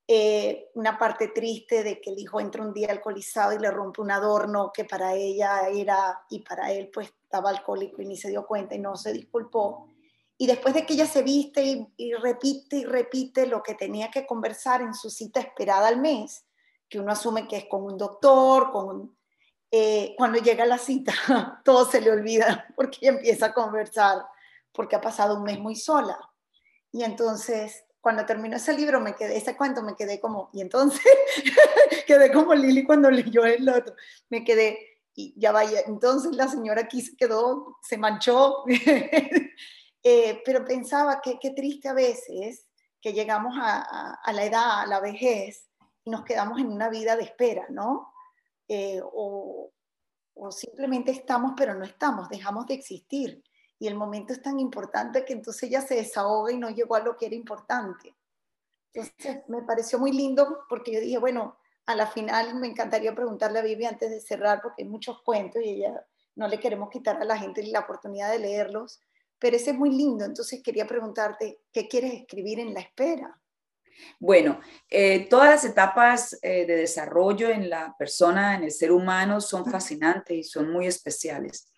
eh, 0.10 0.72
una 0.76 0.98
parte 0.98 1.28
triste 1.28 1.84
de 1.84 2.00
que 2.00 2.12
el 2.12 2.20
hijo 2.20 2.39
entra 2.39 2.63
un 2.63 2.74
día 2.74 2.88
alcoholizado 2.89 3.52
y 3.52 3.60
le 3.60 3.70
rompe 3.70 4.02
un 4.02 4.10
adorno 4.10 4.72
que 4.74 4.86
para 4.86 5.13
ella 5.13 5.67
era 5.67 6.24
y 6.30 6.39
para 6.39 6.72
él 6.72 6.89
pues 6.93 7.13
estaba 7.24 7.50
alcohólico 7.50 8.02
y 8.02 8.06
ni 8.06 8.15
se 8.15 8.30
dio 8.30 8.48
cuenta 8.48 8.74
y 8.74 8.80
no 8.80 8.96
se 8.96 9.12
disculpó. 9.12 9.89
Y 10.38 10.48
después 10.48 10.74
de 10.74 10.86
que 10.86 10.93
ella 10.93 11.08
se 11.08 11.24
viste 11.24 11.89
y, 11.98 12.13
repite 12.13 12.78
y 12.78 12.86
repite 12.86 13.48
lo 13.48 13.62
que 13.62 13.74
tenía 13.74 14.10
que 14.10 14.26
conversar 14.26 14.82
en 14.82 14.93
su 14.93 15.10
cita 15.10 15.41
esperada 15.41 15.89
al 15.89 16.00
mes, 16.00 16.46
que 16.88 17.00
uno 17.02 17.12
asume 17.12 17.46
que 17.46 17.58
es 17.58 17.65
con 17.65 17.84
un 17.84 17.98
doctor, 17.98 18.72
con 18.72 19.17
eh, 19.72 20.15
cuando 20.17 20.39
llega 20.39 20.65
la 20.65 20.78
cita, 20.78 21.13
todo 21.65 21.84
se 21.84 22.00
le 22.00 22.12
olvida 22.12 22.65
porque 22.78 23.00
ella 23.02 23.17
empieza 23.17 23.48
a 23.48 23.54
conversar 23.54 24.26
porque 24.72 24.96
ha 24.96 25.02
pasado 25.02 25.36
un 25.36 25.43
mes 25.43 25.60
muy 25.60 25.76
sola. 25.76 26.17
Y 26.93 27.04
entonces 27.04 27.84
cuando 28.08 28.26
terminó 28.26 28.56
ese 28.56 28.72
libro, 28.72 29.02
me 29.02 29.17
quedé, 29.17 29.36
ese 29.36 29.58
cuento, 29.58 29.84
me 29.84 29.93
quedé 29.93 30.22
como, 30.22 30.50
y 30.54 30.62
entonces 30.62 31.02
quedé 32.08 32.32
como 32.32 32.56
Lili 32.56 32.86
cuando 32.86 33.12
leyó 33.12 33.43
el 33.43 33.67
otro, 33.67 33.96
me 34.30 34.46
quedé, 34.46 34.80
y 35.13 35.34
ya 35.38 35.52
vaya, 35.52 35.82
entonces 35.88 36.34
la 36.34 36.48
señora 36.48 36.84
aquí 36.84 37.02
se 37.02 37.17
quedó, 37.17 37.76
se 37.82 37.98
manchó, 37.98 38.63
eh, 40.04 40.41
pero 40.46 40.63
pensaba 40.63 41.20
que 41.22 41.38
qué 41.38 41.50
triste 41.50 41.89
a 41.89 41.93
veces 41.93 42.65
que 43.02 43.12
llegamos 43.12 43.56
a, 43.60 44.13
a, 44.24 44.32
la 44.32 44.46
edad, 44.46 44.80
a 44.84 44.88
la 44.88 45.02
vejez, 45.02 45.67
y 46.06 46.10
nos 46.10 46.24
quedamos 46.24 46.62
en 46.62 46.67
una 46.67 46.88
vida 46.88 47.17
de 47.17 47.24
espera, 47.24 47.65
¿no? 47.72 48.13
Eh, 48.70 49.02
o, 49.04 49.70
o 50.34 50.52
simplemente 50.54 51.12
estamos, 51.12 51.56
pero 51.58 51.76
no 51.76 51.84
estamos, 51.84 52.30
dejamos 52.30 52.67
de 52.67 52.76
existir 52.76 53.43
y 53.80 53.88
el 53.88 53.96
momento 53.96 54.34
es 54.34 54.42
tan 54.42 54.60
importante 54.60 55.24
que 55.24 55.34
entonces 55.34 55.63
ella 55.63 55.82
se 55.82 55.96
desahoga 55.96 56.52
y 56.52 56.58
no 56.58 56.70
llegó 56.70 56.96
a 56.96 57.02
lo 57.02 57.16
que 57.18 57.28
era 57.28 57.36
importante. 57.36 58.16
Entonces 58.94 59.44
me 59.48 59.62
pareció 59.62 60.00
muy 60.00 60.12
lindo 60.12 60.66
porque 60.70 60.92
yo 60.92 61.00
dije, 61.00 61.18
bueno, 61.20 61.58
a 61.86 61.96
la 61.96 62.08
final 62.08 62.56
me 62.56 62.68
encantaría 62.68 63.13
preguntarle 63.13 63.60
a 63.60 63.63
Vivi 63.63 63.86
antes 63.86 64.10
de 64.10 64.20
cerrar 64.20 64.62
porque 64.62 64.84
hay 64.84 64.90
muchos 64.90 65.22
cuentos 65.22 65.62
y 65.63 65.70
ella 65.70 66.06
no 66.36 66.48
le 66.48 66.60
queremos 66.60 66.90
quitar 66.90 67.22
a 67.22 67.26
la 67.26 67.38
gente 67.38 67.63
la 67.63 67.80
oportunidad 67.82 68.32
de 68.32 68.40
leerlos, 68.40 69.00
pero 69.40 69.56
ese 69.56 69.72
es 69.72 69.78
muy 69.78 69.92
lindo. 69.92 70.26
Entonces 70.26 70.62
quería 70.63 70.88
preguntarte, 70.88 71.62
¿qué 71.72 71.88
quieres 71.88 72.13
escribir 72.13 72.60
en 72.60 72.74
la 72.74 72.82
espera? 72.82 73.40
Bueno, 74.20 74.60
eh, 74.90 75.28
todas 75.28 75.50
las 75.50 75.66
etapas 75.66 76.38
eh, 76.42 76.66
de 76.66 76.76
desarrollo 76.76 77.50
en 77.50 77.70
la 77.70 77.96
persona, 77.98 78.56
en 78.56 78.63
el 78.63 78.72
ser 78.72 78.92
humano, 78.92 79.42
son 79.42 79.66
fascinantes 79.66 80.38
y 80.38 80.44
son 80.44 80.72
muy 80.72 80.88
especiales. 80.88 81.72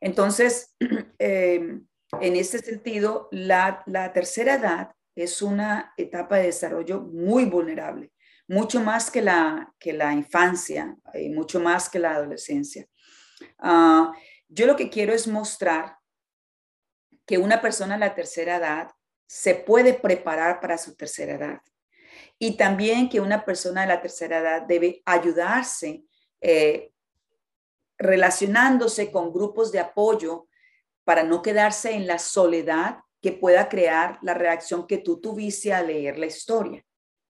Entonces, 0.00 0.74
eh, 1.18 1.80
en 2.20 2.36
este 2.36 2.58
sentido, 2.58 3.28
la, 3.30 3.82
tercera 4.12 4.54
edad 4.54 4.92
es 5.14 5.42
una 5.42 5.92
etapa 5.96 6.36
de 6.36 6.46
desarrollo 6.46 7.00
muy 7.00 7.44
vulnerable, 7.44 8.12
mucho 8.48 8.80
más 8.80 9.10
que 9.10 9.22
la, 9.22 9.72
infancia 10.12 10.96
y 11.14 11.30
mucho 11.30 11.60
más 11.60 11.88
que 11.88 11.98
la 11.98 12.12
adolescencia. 12.12 12.86
Ah, 13.58 14.12
yo 14.48 14.66
lo 14.66 14.76
que 14.76 14.90
quiero 14.90 15.12
es 15.12 15.26
mostrar 15.26 15.96
que 17.26 17.38
una 17.38 17.60
persona 17.60 17.94
en 17.94 18.00
la 18.00 18.14
tercera 18.14 18.56
edad 18.56 18.90
se 19.26 19.54
puede 19.54 19.94
preparar 19.94 20.60
para 20.60 20.76
su 20.78 20.94
tercera 20.94 21.34
edad 21.34 21.62
y 22.38 22.56
también 22.56 23.08
que 23.08 23.20
una 23.20 23.44
persona 23.44 23.82
de 23.82 23.88
la 23.88 24.02
tercera 24.02 24.38
edad 24.38 24.62
debe 24.62 25.02
ayudarse 25.06 26.04
eh, 26.40 26.92
relacionándose 27.98 29.10
con 29.10 29.32
grupos 29.32 29.72
de 29.72 29.80
apoyo 29.80 30.46
para 31.04 31.22
no 31.22 31.42
quedarse 31.42 31.92
en 31.92 32.06
la 32.06 32.18
soledad 32.18 32.98
que 33.20 33.32
pueda 33.32 33.68
crear 33.68 34.18
la 34.22 34.34
reacción 34.34 34.86
que 34.86 34.98
tú 34.98 35.20
tuviste 35.20 35.72
al 35.72 35.86
leer 35.86 36.18
la 36.18 36.26
historia. 36.26 36.84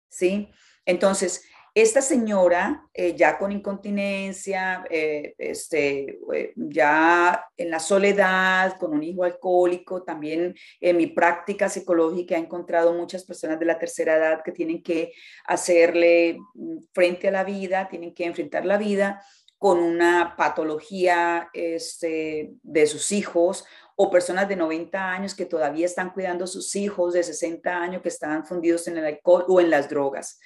¿Sí? 0.09 0.49
Entonces, 0.85 1.43
esta 1.79 2.01
señora, 2.01 2.89
eh, 2.91 3.15
ya 3.15 3.37
con 3.37 3.51
incontinencia, 3.51 4.83
eh, 4.89 5.35
este, 5.37 6.17
eh, 6.33 6.53
ya 6.55 7.45
en 7.55 7.69
la 7.69 7.79
soledad, 7.79 8.79
con 8.79 8.93
un 8.93 9.03
hijo 9.03 9.23
alcohólico, 9.23 10.01
también 10.01 10.55
en 10.81 10.97
mi 10.97 11.05
práctica 11.05 11.69
psicológica 11.69 12.33
he 12.35 12.39
encontrado 12.39 12.93
muchas 12.93 13.23
personas 13.25 13.59
de 13.59 13.67
la 13.67 13.77
tercera 13.77 14.17
edad 14.17 14.41
que 14.43 14.53
tienen 14.53 14.81
que 14.81 15.13
hacerle 15.45 16.39
mm, 16.55 16.77
frente 16.93 17.27
a 17.27 17.31
la 17.31 17.43
vida, 17.43 17.87
tienen 17.87 18.11
que 18.11 18.25
enfrentar 18.25 18.65
la 18.65 18.79
vida 18.79 19.23
con 19.57 19.79
una 19.79 20.35
patología 20.37 21.49
este, 21.53 22.53
de 22.61 22.87
sus 22.87 23.11
hijos 23.11 23.65
o 23.95 24.11
personas 24.11 24.47
de 24.47 24.55
90 24.55 25.11
años 25.11 25.33
que 25.33 25.45
todavía 25.45 25.85
están 25.85 26.11
cuidando 26.11 26.43
a 26.43 26.47
sus 26.47 26.75
hijos 26.75 27.13
de 27.13 27.23
60 27.23 27.75
años 27.75 28.01
que 28.03 28.09
están 28.09 28.45
fundidos 28.45 28.87
en 28.87 28.97
el 28.97 29.05
alcohol 29.05 29.45
o 29.47 29.59
en 29.59 29.71
las 29.71 29.89
drogas. 29.89 30.39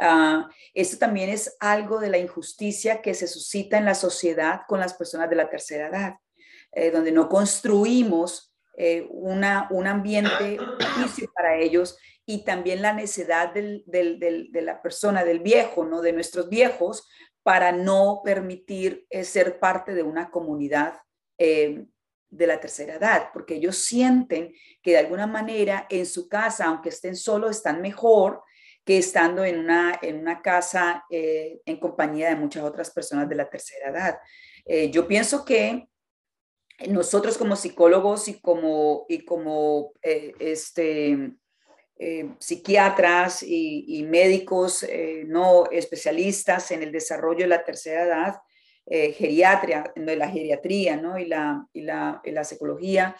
Uh, 0.00 0.48
esto 0.74 0.98
también 0.98 1.30
es 1.30 1.56
algo 1.58 2.00
de 2.00 2.10
la 2.10 2.18
injusticia 2.18 3.00
que 3.00 3.14
se 3.14 3.26
suscita 3.26 3.78
en 3.78 3.86
la 3.86 3.94
sociedad 3.94 4.62
con 4.66 4.80
las 4.80 4.94
personas 4.94 5.28
de 5.30 5.36
la 5.36 5.48
tercera 5.48 5.88
edad, 5.88 6.14
eh, 6.72 6.90
donde 6.90 7.12
no 7.12 7.28
construimos 7.28 8.54
eh, 8.76 9.06
una, 9.10 9.68
un 9.70 9.86
ambiente 9.86 10.58
para 11.34 11.56
ellos 11.56 11.96
y 12.26 12.44
también 12.44 12.82
la 12.82 12.92
necesidad 12.92 13.54
de 13.54 14.52
la 14.52 14.82
persona, 14.82 15.24
del 15.24 15.40
viejo, 15.40 15.84
¿no? 15.84 16.02
de 16.02 16.12
nuestros 16.12 16.48
viejos, 16.48 17.08
para 17.46 17.70
no 17.70 18.22
permitir 18.24 19.06
eh, 19.08 19.22
ser 19.22 19.60
parte 19.60 19.94
de 19.94 20.02
una 20.02 20.32
comunidad 20.32 20.94
eh, 21.38 21.86
de 22.28 22.46
la 22.48 22.58
tercera 22.58 22.96
edad, 22.96 23.28
porque 23.32 23.54
ellos 23.54 23.78
sienten 23.78 24.52
que 24.82 24.90
de 24.90 24.98
alguna 24.98 25.28
manera 25.28 25.86
en 25.88 26.06
su 26.06 26.28
casa, 26.28 26.64
aunque 26.64 26.88
estén 26.88 27.14
solos, 27.14 27.52
están 27.52 27.80
mejor 27.80 28.42
que 28.84 28.98
estando 28.98 29.44
en 29.44 29.60
una, 29.60 29.96
en 30.02 30.18
una 30.18 30.42
casa 30.42 31.04
eh, 31.08 31.60
en 31.64 31.78
compañía 31.78 32.30
de 32.30 32.34
muchas 32.34 32.64
otras 32.64 32.90
personas 32.90 33.28
de 33.28 33.36
la 33.36 33.48
tercera 33.48 33.90
edad. 33.90 34.18
yo 34.90 35.06
pienso 35.06 35.44
que 35.44 35.86
nosotros 36.88 37.38
como 37.38 37.54
psicólogos 37.54 38.26
y 38.26 38.40
como, 38.40 39.06
y 39.08 39.24
como 39.24 39.92
este, 40.02 41.36
eh, 41.98 42.34
psiquiatras 42.38 43.42
y, 43.42 44.04
médicos 44.06 44.82
eh, 44.82 45.24
no 45.26 45.64
especialistas 45.70 46.70
en 46.70 46.82
el 46.82 46.92
desarrollo 46.92 47.44
de 47.44 47.48
la 47.48 47.64
tercera 47.64 48.04
edad, 48.04 48.36
eh, 48.84 49.12
geriatría, 49.12 49.92
de 49.96 50.16
la 50.16 50.28
geriatría 50.28 50.96
¿no? 50.98 51.18
y, 51.18 51.24
la, 51.24 51.66
y, 51.72 51.80
la, 51.80 52.20
la 52.22 52.44
psicología, 52.44 53.16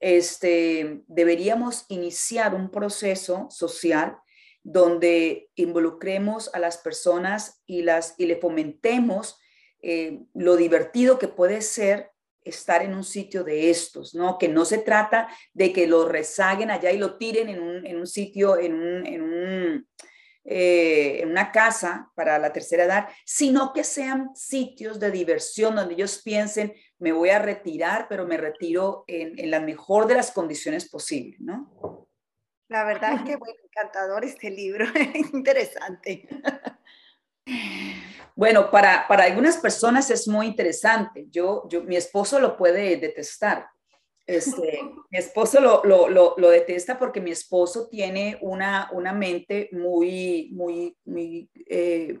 este, 0.00 1.02
deberíamos 1.06 1.86
iniciar 1.88 2.52
un 2.56 2.72
proceso 2.72 3.46
social 3.48 4.18
donde 4.64 5.48
involucremos 5.54 6.52
a 6.52 6.58
las 6.58 6.78
personas 6.78 7.62
y, 7.64 7.82
las, 7.82 8.16
y 8.18 8.26
le 8.26 8.36
fomentemos 8.36 9.38
lo 10.34 10.56
divertido 10.56 11.16
que 11.20 11.28
puede 11.28 11.62
ser 11.62 12.10
estar 12.46 12.82
en 12.82 12.94
un 12.94 13.04
sitio 13.04 13.44
de 13.44 13.70
estos, 13.70 14.14
¿no? 14.14 14.38
Que 14.38 14.48
no 14.48 14.64
se 14.64 14.78
trata 14.78 15.28
de 15.52 15.72
que 15.72 15.86
lo 15.86 16.08
rezaguen 16.08 16.70
allá 16.70 16.90
y 16.90 16.98
lo 16.98 17.16
tiren 17.16 17.48
en 17.48 17.96
un, 17.96 18.06
sitio, 18.06 18.58
en, 18.58 18.74
un, 18.74 19.86
eh, 20.44 21.20
en, 21.22 21.30
una 21.30 21.52
casa 21.52 22.10
para 22.14 22.38
la 22.38 22.52
tercera 22.52 22.84
edad, 22.84 23.08
sino 23.24 23.72
que 23.72 23.84
sean 23.84 24.30
sitios 24.34 25.00
de 25.00 25.10
diversión 25.10 25.74
donde 25.74 25.94
ellos 25.94 26.22
piensen, 26.24 26.74
me 26.98 27.12
voy 27.12 27.30
a 27.30 27.38
retirar, 27.38 28.06
pero 28.08 28.26
me 28.26 28.36
retiro 28.36 29.04
en, 29.06 29.38
en 29.38 29.50
la 29.50 29.60
mejor 29.60 30.06
de 30.06 30.14
las 30.14 30.30
condiciones 30.30 30.88
posibles, 30.88 31.40
¿no? 31.40 32.06
La 32.68 32.84
verdad 32.84 33.12
es 33.16 33.22
que, 33.22 33.36
bueno, 33.36 33.54
encantador 33.64 34.24
este 34.24 34.50
libro, 34.50 34.86
interesante. 35.32 36.28
Bueno, 38.36 38.70
para, 38.70 39.08
para 39.08 39.24
algunas 39.24 39.56
personas 39.56 40.10
es 40.10 40.28
muy 40.28 40.46
interesante. 40.46 41.26
Yo, 41.30 41.66
yo, 41.70 41.82
mi 41.82 41.96
esposo 41.96 42.38
lo 42.38 42.58
puede 42.58 42.98
detestar. 42.98 43.66
Este, 44.26 44.80
mi 45.10 45.18
esposo 45.18 45.58
lo, 45.58 45.82
lo, 45.84 46.34
lo, 46.36 46.50
detesta 46.50 46.98
porque 46.98 47.20
mi 47.20 47.30
esposo 47.30 47.88
tiene 47.88 48.36
una, 48.42 48.90
una 48.92 49.14
mente 49.14 49.70
muy, 49.72 50.50
muy, 50.52 50.94
muy 51.06 51.48
eh, 51.66 52.18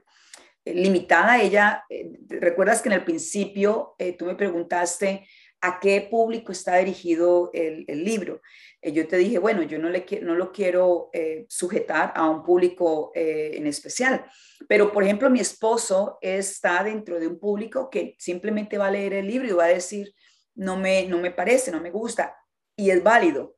limitada. 0.64 1.38
Ella, 1.38 1.84
eh, 1.90 2.10
recuerdas 2.28 2.80
que 2.80 2.88
en 2.88 2.94
el 2.94 3.04
principio 3.04 3.94
eh, 3.98 4.12
tú 4.14 4.24
me 4.24 4.36
preguntaste 4.36 5.28
a 5.60 5.80
qué 5.80 6.06
público 6.10 6.52
está 6.52 6.76
dirigido 6.76 7.50
el, 7.52 7.86
libro. 8.04 8.40
yo 8.82 9.08
te 9.08 9.16
dije, 9.16 9.38
bueno, 9.38 9.62
yo 9.62 9.78
no, 9.78 9.88
lo 9.88 10.52
quiero 10.52 11.10
sujetar 11.48 12.12
a 12.14 12.28
un 12.28 12.42
público 12.42 13.10
en 13.14 13.66
especial. 13.66 14.24
Pero, 14.68 14.92
por 14.92 15.04
ejemplo, 15.04 15.30
mi 15.30 15.40
esposo 15.40 16.18
está 16.20 16.82
dentro 16.84 17.18
de 17.18 17.26
un 17.26 17.38
público 17.38 17.90
que 17.90 18.14
simplemente 18.18 18.78
va 18.78 18.88
a 18.88 18.90
leer 18.90 19.14
el 19.14 19.26
libro 19.26 19.48
y 19.48 19.52
va 19.52 19.64
a 19.64 19.68
decir, 19.68 20.14
no 20.54 20.76
me, 20.76 21.06
no 21.06 21.18
me 21.18 21.30
parece, 21.30 21.70
no 21.70 21.80
me 21.80 21.90
gusta. 21.90 22.36
Y 22.76 22.90
es 22.90 23.02
válido. 23.02 23.56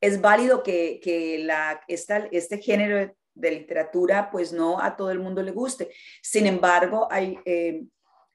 Es 0.00 0.20
válido 0.20 0.62
que, 0.62 1.00
que 1.02 1.38
la, 1.44 1.82
esta, 1.88 2.28
este 2.32 2.58
género 2.58 3.14
de 3.34 3.50
literatura, 3.50 4.30
pues 4.30 4.52
no 4.52 4.80
a 4.80 4.96
todo 4.96 5.10
el 5.10 5.20
mundo 5.20 5.42
le 5.42 5.52
guste. 5.52 5.90
Sin 6.22 6.46
embargo, 6.46 7.08
hay, 7.10 7.38
eh, 7.44 7.84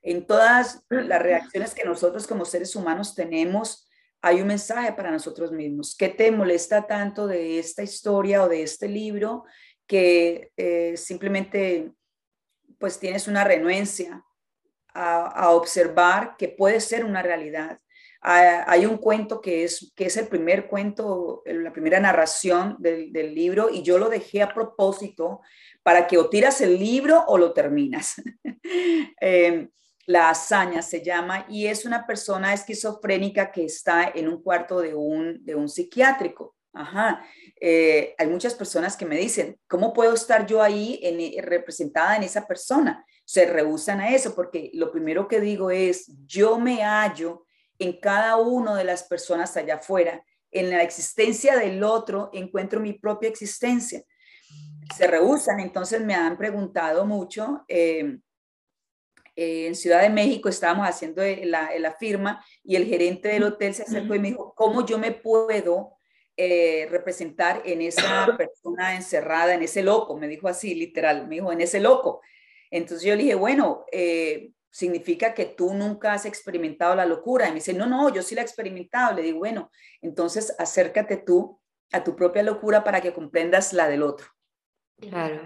en 0.05 0.25
todas 0.25 0.85
las 0.89 1.21
reacciones 1.21 1.73
que 1.73 1.83
nosotros 1.83 2.27
como 2.27 2.45
seres 2.45 2.75
humanos 2.75 3.15
tenemos, 3.15 3.89
hay 4.21 4.39
un 4.39 4.47
mensaje 4.47 4.93
para 4.93 5.11
nosotros 5.11 5.51
mismos. 5.51 5.95
¿Qué 5.97 6.09
te 6.09 6.31
molesta 6.31 6.85
tanto 6.85 7.27
de 7.27 7.59
esta 7.59 7.83
historia 7.83 8.43
o 8.43 8.47
de 8.47 8.61
este 8.61 8.87
libro 8.87 9.45
que 9.87 10.51
eh, 10.57 10.95
simplemente 10.95 11.91
pues 12.77 12.99
tienes 12.99 13.27
una 13.27 13.43
renuencia 13.43 14.23
a, 14.93 15.49
observar 15.49 16.35
que 16.37 16.47
puede 16.47 16.79
ser 16.79 17.03
una 17.03 17.21
realidad. 17.21 17.79
hay 18.21 18.85
un 18.85 18.97
cuento 18.97 19.41
que 19.41 19.65
es, 19.65 19.91
que 19.93 20.05
es 20.05 20.15
el 20.17 20.27
primer 20.27 20.67
cuento, 20.67 21.43
la 21.45 21.73
primera 21.73 21.99
narración 21.99 22.77
del, 22.79 23.11
libro 23.35 23.69
y 23.69 23.83
yo 23.83 23.97
lo 23.97 24.09
dejé 24.09 24.41
a 24.41 24.53
propósito 24.53 25.41
para 25.83 26.07
que 26.07 26.17
o 26.17 26.29
tiras 26.29 26.61
el 26.61 26.79
libro 26.79 27.25
o 27.27 27.37
lo 27.37 27.53
terminas. 27.53 28.15
Em, 29.21 29.69
la 30.05 30.29
hazaña 30.29 30.81
se 30.81 31.01
llama 31.01 31.45
y 31.49 31.67
es 31.67 31.85
una 31.85 32.05
persona 32.05 32.53
esquizofrénica 32.53 33.51
que 33.51 33.65
está 33.65 34.11
en 34.13 34.27
un 34.27 34.41
cuarto 34.41 34.79
de 34.79 34.93
un, 34.93 35.43
de 35.43 35.55
un 35.55 35.67
psiquiátrico. 35.67 36.55
Ajá. 36.73 37.25
Eh, 37.59 38.13
hay 38.17 38.27
muchas 38.27 38.53
personas 38.53 38.97
que 38.97 39.05
me 39.05 39.17
dicen, 39.17 39.57
¿cómo 39.67 39.93
puedo 39.93 40.13
estar 40.13 40.45
yo 40.45 40.61
ahí 40.61 40.99
en, 41.01 41.21
eh, 41.21 41.41
representada 41.41 42.17
en 42.17 42.23
esa 42.23 42.45
persona? 42.45 43.05
Se 43.23 43.45
rehusan 43.45 44.01
a 44.01 44.13
eso 44.13 44.35
porque 44.35 44.71
lo 44.73 44.91
primero 44.91 45.27
que 45.27 45.39
digo 45.39 45.71
es, 45.71 46.11
yo 46.25 46.59
me 46.59 46.83
hallo 46.83 47.45
en 47.79 47.99
cada 47.99 48.35
una 48.35 48.75
de 48.75 48.83
las 48.83 49.03
personas 49.03 49.55
allá 49.57 49.75
afuera. 49.75 50.23
En 50.51 50.69
la 50.69 50.83
existencia 50.83 51.57
del 51.57 51.83
otro 51.83 52.29
encuentro 52.33 52.79
mi 52.79 52.93
propia 52.93 53.29
existencia. 53.29 54.03
Se 54.95 55.07
rehusan, 55.07 55.59
entonces 55.59 56.01
me 56.01 56.13
han 56.13 56.37
preguntado 56.37 57.05
mucho. 57.05 57.65
Em, 59.35 59.67
en 59.67 59.75
Ciudad 59.75 60.01
de 60.01 60.09
México 60.09 60.49
estábamos 60.49 60.87
haciendo 60.87 61.21
la, 61.43 61.71
la 61.77 61.93
firma 61.93 62.43
y 62.63 62.75
el 62.75 62.85
gerente 62.85 63.29
del 63.29 63.43
hotel 63.43 63.73
se 63.73 63.83
acercó 63.83 64.15
y 64.15 64.19
me 64.19 64.29
dijo, 64.29 64.53
¿cómo 64.55 64.85
yo 64.85 64.97
me 64.97 65.11
puedo 65.11 65.95
eh, 66.37 66.87
representar 66.91 67.61
en 67.63 67.81
esa 67.81 68.27
persona 68.37 68.95
encerrada, 68.95 69.53
en 69.53 69.63
ese 69.63 69.81
loco, 69.83 70.17
me 70.17 70.27
dijo 70.27 70.49
así, 70.49 70.75
literal, 70.75 71.27
me 71.27 71.35
dijo, 71.35 71.51
en 71.53 71.61
ese 71.61 71.79
loco. 71.79 72.21
Entonces 72.69 73.07
yo 73.07 73.15
le 73.15 73.23
dije, 73.23 73.35
bueno, 73.35 73.85
eh, 73.89 74.51
significa 74.69 75.33
que 75.33 75.45
tú 75.45 75.73
nunca 75.73 76.11
has 76.11 76.25
experimentado 76.25 76.93
la 76.93 77.05
locura. 77.05 77.45
Y 77.47 77.51
me 77.51 77.55
dice, 77.55 77.73
no, 77.73 77.85
no, 77.85 78.13
yo 78.13 78.21
sí 78.21 78.35
la 78.35 78.41
he 78.41 78.43
experimentado. 78.43 79.15
Le 79.15 79.21
digo, 79.21 79.39
bueno, 79.39 79.71
entonces 80.01 80.53
acércate 80.59 81.15
tú 81.15 81.61
a 81.93 82.03
tu 82.03 82.17
propia 82.17 82.43
locura 82.43 82.83
para 82.83 82.99
que 82.99 83.13
comprendas 83.13 83.71
la 83.71 83.87
del 83.87 84.03
otro. 84.03 84.27
Claro. 84.99 85.39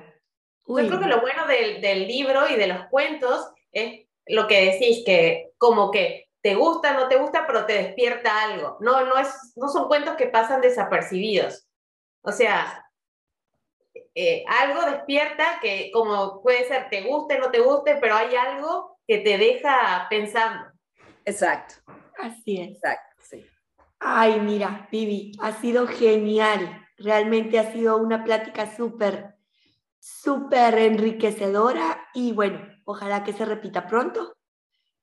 Yo 0.65 0.75
creo 0.75 0.99
que 0.99 1.05
lo 1.05 1.21
bueno 1.21 1.45
del, 1.45 1.81
del 1.81 2.07
libro 2.07 2.49
y 2.49 2.55
de 2.55 2.65
los 2.65 2.87
cuentos 2.87 3.51
es 3.71 4.07
lo 4.25 4.47
que 4.47 4.71
decís, 4.71 5.03
que 5.05 5.51
como 5.57 5.91
que 5.91 6.29
te 6.41 6.55
gusta, 6.55 6.93
no 6.93 7.07
te 7.07 7.17
gusta, 7.17 7.45
pero 7.45 7.65
te 7.65 7.73
despierta 7.73 8.43
algo. 8.43 8.77
No, 8.79 9.05
no, 9.05 9.17
es, 9.17 9.53
no 9.55 9.67
son 9.69 9.87
cuentos 9.87 10.15
que 10.15 10.27
pasan 10.27 10.61
desapercibidos. 10.61 11.67
O 12.21 12.31
sea, 12.31 12.85
eh, 14.15 14.43
algo 14.47 14.89
despierta 14.89 15.59
que 15.61 15.91
como 15.93 16.41
puede 16.41 16.67
ser 16.67 16.89
te 16.89 17.01
guste, 17.01 17.39
no 17.39 17.51
te 17.51 17.59
guste, 17.59 17.95
pero 17.95 18.15
hay 18.15 18.35
algo 18.35 18.97
que 19.07 19.19
te 19.19 19.37
deja 19.37 20.07
pensando. 20.09 20.71
Exacto. 21.25 21.75
Así 22.17 22.61
es. 22.61 22.69
Exacto, 22.71 23.15
sí. 23.21 23.45
Ay, 23.99 24.39
mira, 24.39 24.87
Vivi, 24.91 25.33
ha 25.41 25.51
sido 25.53 25.87
genial. 25.87 26.87
Realmente 26.97 27.59
ha 27.59 27.71
sido 27.71 27.97
una 27.97 28.23
plática 28.23 28.75
súper, 28.75 29.35
súper 29.99 30.77
enriquecedora 30.77 32.07
y 32.13 32.33
bueno, 32.33 32.61
ojalá 32.89 33.23
que 33.23 33.33
se 33.33 33.45
repita 33.45 33.85
pronto 33.85 34.35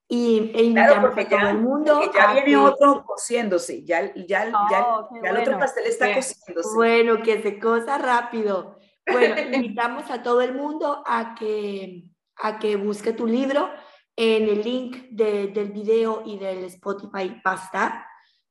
y, 0.08 0.50
e 0.54 0.64
invitamos 0.64 1.16
a 1.16 1.28
todo 1.28 1.48
el 1.48 1.58
mundo. 1.58 2.00
Ya 2.12 2.32
viene 2.32 2.56
otro 2.56 3.04
cociéndose, 3.04 3.84
ya, 3.84 4.12
ya, 4.14 4.46
ya, 4.46 5.08
ya 5.22 5.30
el 5.30 5.36
otro 5.36 5.58
pastel 5.58 5.86
está 5.86 6.12
cociéndose. 6.12 6.74
Bueno, 6.74 7.22
que 7.22 7.42
se 7.42 7.60
cosa 7.60 7.98
rápido. 7.98 8.76
Bueno, 9.10 9.34
invitamos 9.52 10.10
a 10.10 10.22
todo 10.22 10.42
el 10.42 10.54
mundo 10.54 11.02
a 11.06 11.36
que, 11.36 12.04
a 12.42 12.58
que 12.58 12.74
busque 12.74 13.12
tu 13.12 13.26
libro 13.26 13.70
en 14.16 14.48
el 14.48 14.62
link 14.62 15.08
de, 15.10 15.48
del 15.48 15.70
video 15.70 16.22
y 16.26 16.38
del 16.38 16.64
Spotify 16.64 17.40
va 17.46 18.06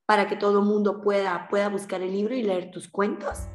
para 0.06 0.28
que 0.28 0.36
todo 0.36 0.60
el 0.60 0.64
mundo 0.64 1.02
pueda, 1.02 1.48
pueda 1.48 1.68
buscar 1.68 2.00
el 2.00 2.12
libro 2.12 2.34
y 2.34 2.42
leer 2.42 2.70
tus 2.70 2.88
cuentos. 2.88 3.48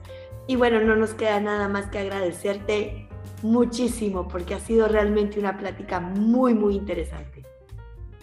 Y 0.47 0.57
bueno, 0.57 0.79
no 0.81 0.95
nos 0.95 1.15
queda 1.15 1.39
nada 1.39 1.67
más 1.69 1.87
que 1.87 1.99
agradecerte 1.99 3.07
muchísimo 3.43 4.27
porque 4.27 4.55
ha 4.55 4.59
sido 4.59 4.87
realmente 4.87 5.39
una 5.39 5.57
plática 5.57 5.99
muy, 5.99 6.53
muy 6.53 6.75
interesante. 6.75 7.43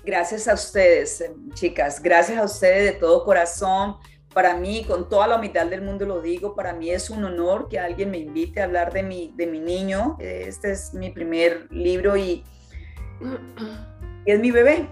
Gracias 0.04 0.48
a 0.48 0.54
ustedes, 0.54 1.20
eh, 1.20 1.33
chicas. 1.54 2.02
Gracias 2.02 2.38
a 2.38 2.44
ustedes 2.44 2.94
de 2.94 2.98
todo 2.98 3.24
corazón. 3.24 3.96
Para 4.33 4.54
mí, 4.54 4.85
con 4.85 5.09
toda 5.09 5.26
la 5.26 5.37
humildad 5.37 5.66
del 5.66 5.83
mundo 5.83 6.07
lo 6.07 6.20
digo, 6.20 6.54
para 6.54 6.72
mí 6.72 6.90
es 6.90 7.11
un 7.11 7.24
honor 7.24 7.68
que 7.68 7.78
alguien 7.78 8.11
me 8.11 8.18
invite 8.18 8.61
a 8.61 8.64
hablar 8.64 8.92
de 8.92 9.02
mi, 9.02 9.33
de 9.37 9.46
mi 9.46 9.59
niño. 9.59 10.16
Este 10.18 10.72
es 10.72 10.94
mi 10.94 11.11
primer 11.11 11.66
libro 11.70 12.16
y, 12.16 12.44
es 14.24 14.40
mi 14.40 14.50
bebé. 14.50 14.88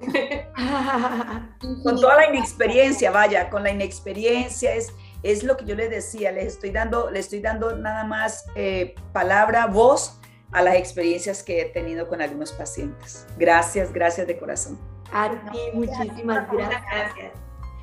con 1.82 2.00
toda 2.00 2.16
la 2.16 2.28
inexperiencia, 2.28 3.10
vaya, 3.10 3.48
con 3.50 3.62
la 3.62 3.70
inexperiencia 3.70 4.74
es, 4.74 4.92
es 5.32 5.42
lo 5.42 5.56
que 5.56 5.64
yo 5.64 5.74
les 5.74 5.90
decía, 5.90 6.30
les 6.32 6.46
estoy 6.46 6.70
dando, 6.70 7.10
les 7.10 7.26
estoy 7.26 7.40
dando 7.40 7.76
nada 7.76 8.04
más 8.04 8.46
eh, 8.54 8.94
palabra, 9.12 9.66
voz 9.66 10.20
a 10.52 10.62
las 10.62 10.76
experiencias 10.76 11.42
que 11.42 11.60
he 11.60 11.64
tenido 11.66 12.08
con 12.08 12.22
algunos 12.22 12.52
pacientes. 12.52 13.26
Gracias, 13.36 13.92
gracias 13.92 14.26
de 14.26 14.38
corazón. 14.38 14.78
A 15.12 15.30
ti, 15.50 15.58
muchísimas 15.74 16.50
gracias. 16.50 16.82
gracias. 16.90 17.32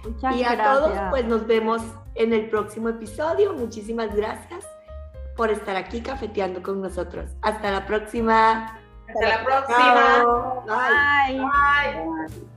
Muchas 0.03 0.35
y 0.35 0.43
a 0.43 0.55
gracias. 0.55 0.79
todos, 0.79 0.99
pues 1.09 1.25
nos 1.25 1.47
vemos 1.47 1.81
en 2.15 2.33
el 2.33 2.49
próximo 2.49 2.89
episodio. 2.89 3.53
Muchísimas 3.53 4.15
gracias 4.15 4.65
por 5.35 5.49
estar 5.49 5.75
aquí 5.75 6.01
cafeteando 6.01 6.61
con 6.61 6.81
nosotros. 6.81 7.31
Hasta 7.41 7.71
la 7.71 7.85
próxima. 7.85 8.79
Hasta 9.07 9.27
la 9.27 9.43
próxima. 9.43 10.63
Bye. 10.65 11.39
Bye. 11.39 12.52